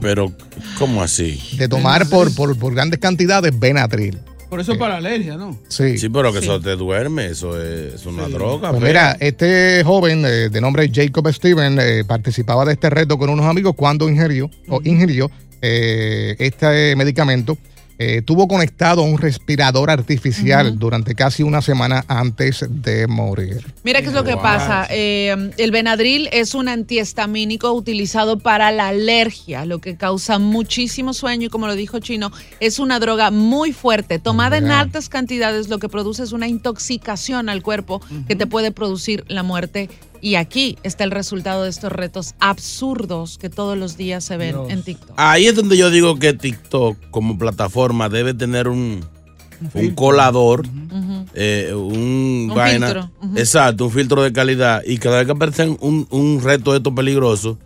Pero, 0.00 0.32
¿cómo 0.78 1.02
así? 1.02 1.40
De 1.56 1.68
tomar 1.68 2.08
por, 2.08 2.34
por, 2.34 2.56
por 2.58 2.74
grandes 2.74 3.00
cantidades 3.00 3.58
Benadryl. 3.58 4.18
Por 4.50 4.60
eso 4.60 4.72
es 4.72 4.78
para 4.78 4.96
alergia, 4.98 5.36
¿no? 5.36 5.58
Sí. 5.68 5.98
Sí, 5.98 6.08
pero 6.08 6.32
que 6.32 6.38
Sí. 6.38 6.44
eso 6.44 6.60
te 6.60 6.76
duerme, 6.76 7.26
eso 7.26 7.60
es, 7.60 7.94
es 7.94 8.06
una 8.06 8.28
droga. 8.28 8.70
Pues 8.70 8.82
fea. 8.82 8.88
mira, 8.88 9.16
este 9.20 9.82
joven 9.84 10.24
eh, 10.24 10.48
de 10.50 10.60
nombre 10.60 10.88
Jacob 10.92 11.26
Steven 11.32 11.78
eh, 11.80 12.04
participaba 12.06 12.64
de 12.64 12.74
este 12.74 12.88
reto 12.90 13.18
con 13.18 13.30
unos 13.30 13.46
amigos 13.46 13.74
cuando 13.76 14.08
ingirió, 14.08 14.50
o 14.68 14.80
ingirió 14.84 15.30
eh, 15.62 16.36
este 16.38 16.94
medicamento. 16.96 17.58
Eh, 17.98 18.22
tuvo 18.22 18.48
conectado 18.48 19.02
a 19.02 19.04
un 19.04 19.18
respirador 19.18 19.88
artificial 19.88 20.78
durante 20.78 21.14
casi 21.14 21.44
una 21.44 21.62
semana 21.62 22.04
antes 22.08 22.66
de 22.68 23.06
morir. 23.06 23.72
Mira 23.84 24.02
qué 24.02 24.08
es 24.08 24.14
lo 24.14 24.24
que 24.24 24.36
pasa. 24.36 24.86
Eh, 24.90 25.52
el 25.58 25.70
Benadryl 25.70 26.28
es 26.32 26.54
un 26.54 26.68
antihistamínico 26.68 27.72
utilizado 27.72 28.38
para 28.40 28.72
la 28.72 28.88
alergia, 28.88 29.64
lo 29.64 29.80
que 29.80 29.96
causa 29.96 30.40
muchísimo 30.40 31.14
sueño 31.14 31.46
y 31.46 31.50
como 31.50 31.68
lo 31.68 31.76
dijo 31.76 32.00
Chino, 32.00 32.32
es 32.58 32.80
una 32.80 32.98
droga 32.98 33.30
muy 33.30 33.72
fuerte. 33.72 34.18
Tomada 34.18 34.56
en 34.58 34.70
altas 34.70 35.08
cantidades 35.08 35.68
lo 35.68 35.78
que 35.78 35.88
produce 35.88 36.24
es 36.24 36.32
una 36.32 36.48
intoxicación 36.48 37.48
al 37.48 37.62
cuerpo 37.62 38.00
que 38.26 38.34
te 38.34 38.46
puede 38.46 38.72
producir 38.72 39.24
la 39.28 39.42
muerte. 39.42 39.88
Y 40.24 40.36
aquí 40.36 40.78
está 40.84 41.04
el 41.04 41.10
resultado 41.10 41.64
de 41.64 41.68
estos 41.68 41.92
retos 41.92 42.34
absurdos 42.40 43.36
que 43.36 43.50
todos 43.50 43.76
los 43.76 43.98
días 43.98 44.24
se 44.24 44.38
ven 44.38 44.56
en 44.70 44.82
TikTok. 44.82 45.12
Ahí 45.16 45.44
es 45.46 45.54
donde 45.54 45.76
yo 45.76 45.90
digo 45.90 46.18
que 46.18 46.32
TikTok 46.32 46.96
como 47.10 47.36
plataforma 47.36 48.08
debe 48.08 48.32
tener 48.32 48.68
un, 48.68 49.04
un 49.74 49.90
colador, 49.90 50.66
eh, 51.34 51.72
un, 51.74 52.48
Un 52.50 52.54
vaina. 52.56 52.86
filtro, 52.86 53.10
ujú. 53.20 53.36
Exacto, 53.38 53.84
un 53.84 53.90
filtro 53.90 54.22
de 54.22 54.32
calidad. 54.32 54.80
Y 54.86 54.96
cada 54.96 55.18
vez 55.18 55.26
que 55.26 55.32
aparece 55.32 55.68
un, 55.68 56.06
un 56.08 56.40
reto 56.42 56.70
de 56.72 56.78
estos 56.78 56.94
peligrosos, 56.94 57.58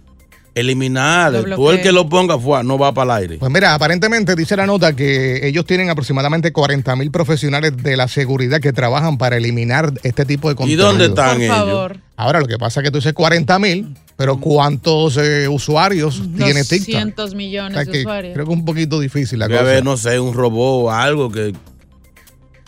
eliminar. 0.54 1.32
Lo 1.32 1.56
Tú 1.56 1.70
el 1.70 1.80
que 1.82 1.92
lo 1.92 2.08
ponga 2.08 2.38
fue, 2.38 2.62
no 2.64 2.78
va 2.78 2.92
para 2.92 3.16
el 3.16 3.22
aire. 3.22 3.36
Pues 3.38 3.50
mira, 3.52 3.74
aparentemente 3.74 4.34
dice 4.34 4.56
la 4.56 4.66
nota 4.66 4.94
que 4.94 5.46
ellos 5.46 5.64
tienen 5.66 5.90
aproximadamente 5.90 6.52
40 6.52 6.96
mil 6.96 7.10
profesionales 7.10 7.76
de 7.76 7.96
la 7.96 8.08
seguridad 8.08 8.60
que 8.60 8.72
trabajan 8.72 9.18
para 9.18 9.36
eliminar 9.36 9.92
este 10.02 10.24
tipo 10.24 10.48
de 10.48 10.54
¿Y 10.54 10.56
contenido. 10.56 10.86
dónde 10.86 11.06
están 11.06 11.34
Por 11.36 11.42
ellos? 11.42 11.56
favor. 11.56 11.96
Ahora, 12.16 12.40
lo 12.40 12.46
que 12.46 12.58
pasa 12.58 12.80
es 12.80 12.84
que 12.84 12.90
tú 12.90 12.98
dices 12.98 13.12
40 13.12 13.58
mil, 13.60 13.94
pero 14.16 14.38
¿cuántos 14.40 15.16
eh, 15.18 15.46
usuarios 15.48 16.20
tiene 16.36 16.64
TikTok? 16.64 16.94
200 16.94 17.32
O 17.32 17.36
millones 17.36 17.74
sea 17.74 17.84
de 17.92 18.00
usuarios. 18.00 18.34
creo 18.34 18.46
que 18.46 18.52
es 18.52 18.58
un 18.58 18.64
poquito 18.64 18.98
difícil 18.98 19.38
la 19.38 19.46
Debe 19.46 19.58
cosa. 19.60 19.70
haber, 19.70 19.84
no 19.84 19.96
sé, 19.96 20.18
un 20.18 20.34
robot 20.34 20.86
o 20.86 20.90
algo 20.90 21.30
que, 21.30 21.54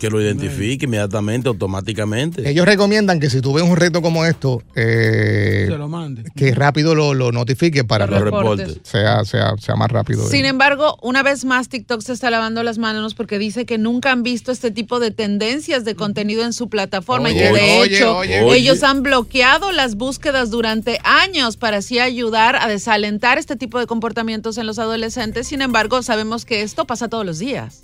que 0.00 0.08
lo 0.10 0.20
identifique 0.20 0.86
inmediatamente, 0.86 1.48
automáticamente. 1.48 2.48
Ellos 2.48 2.64
recomiendan 2.66 3.20
que 3.20 3.28
si 3.28 3.40
tú 3.42 3.52
ves 3.52 3.62
un 3.64 3.76
reto 3.76 4.00
como 4.00 4.24
esto, 4.24 4.62
eh, 4.74 5.66
Se 5.68 5.76
lo 5.76 5.88
mande. 5.88 6.24
que 6.34 6.54
rápido 6.54 6.94
lo, 6.94 7.12
lo 7.12 7.32
notifique 7.32 7.84
para 7.84 8.06
Lo 8.06 8.16
que 8.16 8.24
reportes. 8.24 8.80
sea, 8.82 9.24
sea, 9.24 9.54
sea 9.58 9.76
más 9.76 9.90
rápido. 9.90 10.26
Sin 10.26 10.46
embargo, 10.46 10.96
una 11.02 11.22
vez 11.22 11.44
más 11.44 11.68
TikTok 11.68 12.00
se 12.00 12.14
está 12.14 12.30
lavando 12.30 12.62
las 12.62 12.78
manos 12.78 13.14
porque 13.14 13.38
dice 13.38 13.66
que 13.66 13.76
nunca 13.76 14.10
han 14.10 14.22
visto 14.22 14.50
este 14.52 14.70
tipo 14.70 15.00
de 15.00 15.10
tendencias 15.10 15.84
de 15.84 15.94
contenido 15.94 16.44
en 16.44 16.54
su 16.54 16.70
plataforma 16.70 17.30
y 17.30 17.34
que 17.34 17.44
de 17.44 17.50
oye, 17.50 17.84
hecho 17.96 18.16
oye, 18.16 18.40
oye. 18.42 18.58
ellos 18.58 18.82
han 18.82 19.02
bloqueado 19.02 19.70
las 19.70 19.96
búsquedas 19.96 20.50
durante 20.50 20.98
años 21.04 21.58
para 21.58 21.76
así 21.78 21.98
ayudar 21.98 22.56
a 22.56 22.68
desalentar 22.68 23.36
este 23.36 23.54
tipo 23.54 23.78
de 23.78 23.86
comportamientos 23.86 24.56
en 24.56 24.66
los 24.66 24.78
adolescentes. 24.78 25.46
Sin 25.46 25.60
embargo, 25.60 26.02
sabemos 26.02 26.46
que 26.46 26.62
esto 26.62 26.86
pasa 26.86 27.08
todos 27.08 27.26
los 27.26 27.38
días. 27.38 27.82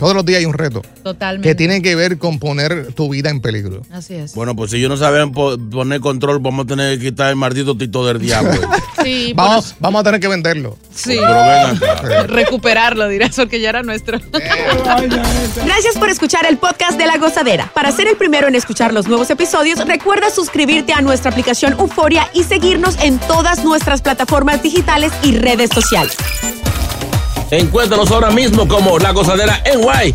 Todos 0.00 0.14
los 0.16 0.24
días 0.24 0.40
hay 0.40 0.46
un 0.46 0.54
reto 0.54 0.82
Totalmente. 1.04 1.48
que 1.48 1.54
tiene 1.54 1.80
que 1.82 1.94
ver 1.94 2.18
con 2.18 2.40
poner 2.40 2.92
tu 2.94 3.08
vida 3.10 3.30
en 3.30 3.40
peligro. 3.40 3.82
Así 3.92 4.14
es. 4.14 4.34
Bueno, 4.34 4.56
pues 4.56 4.72
si 4.72 4.78
ellos 4.78 4.90
no 4.90 4.96
saben 4.96 5.30
po- 5.30 5.56
poner 5.70 6.00
control, 6.00 6.40
vamos 6.40 6.64
a 6.64 6.66
tener 6.66 6.98
que 6.98 7.04
quitar 7.10 7.28
el 7.30 7.36
maldito 7.36 7.76
tito 7.76 8.04
del 8.06 8.18
diablo. 8.18 8.52
Sí, 9.04 9.34
por 9.36 9.44
Vamos, 9.44 9.74
vamos 9.80 10.00
a 10.00 10.04
tener 10.04 10.18
que 10.18 10.28
venderlo. 10.28 10.78
Sí. 10.94 11.18
Pero 11.20 11.26
ven 11.28 11.90
acá. 11.90 12.22
Recuperarlo, 12.26 13.06
dirás, 13.08 13.36
porque 13.36 13.60
ya 13.60 13.68
era 13.68 13.82
nuestro. 13.82 14.18
Gracias 14.32 15.94
por 15.98 16.08
escuchar 16.08 16.46
el 16.48 16.56
podcast 16.56 16.96
de 16.96 17.04
La 17.04 17.18
Gozadera. 17.18 17.70
Para 17.74 17.92
ser 17.92 18.08
el 18.08 18.16
primero 18.16 18.48
en 18.48 18.54
escuchar 18.54 18.94
los 18.94 19.06
nuevos 19.06 19.28
episodios, 19.28 19.84
recuerda 19.86 20.30
suscribirte 20.30 20.94
a 20.94 21.02
nuestra 21.02 21.30
aplicación 21.32 21.74
Euforia 21.78 22.30
y 22.32 22.44
seguirnos 22.44 22.96
en 23.02 23.18
todas 23.18 23.62
nuestras 23.62 24.00
plataformas 24.00 24.62
digitales 24.62 25.12
y 25.22 25.36
redes 25.36 25.68
sociales. 25.74 26.16
Encuéntranos 27.50 28.10
ahora 28.10 28.30
mismo 28.30 28.66
como 28.66 28.98
La 28.98 29.10
Gozadera 29.12 29.60
en 29.66 29.82
Guay. 29.82 30.14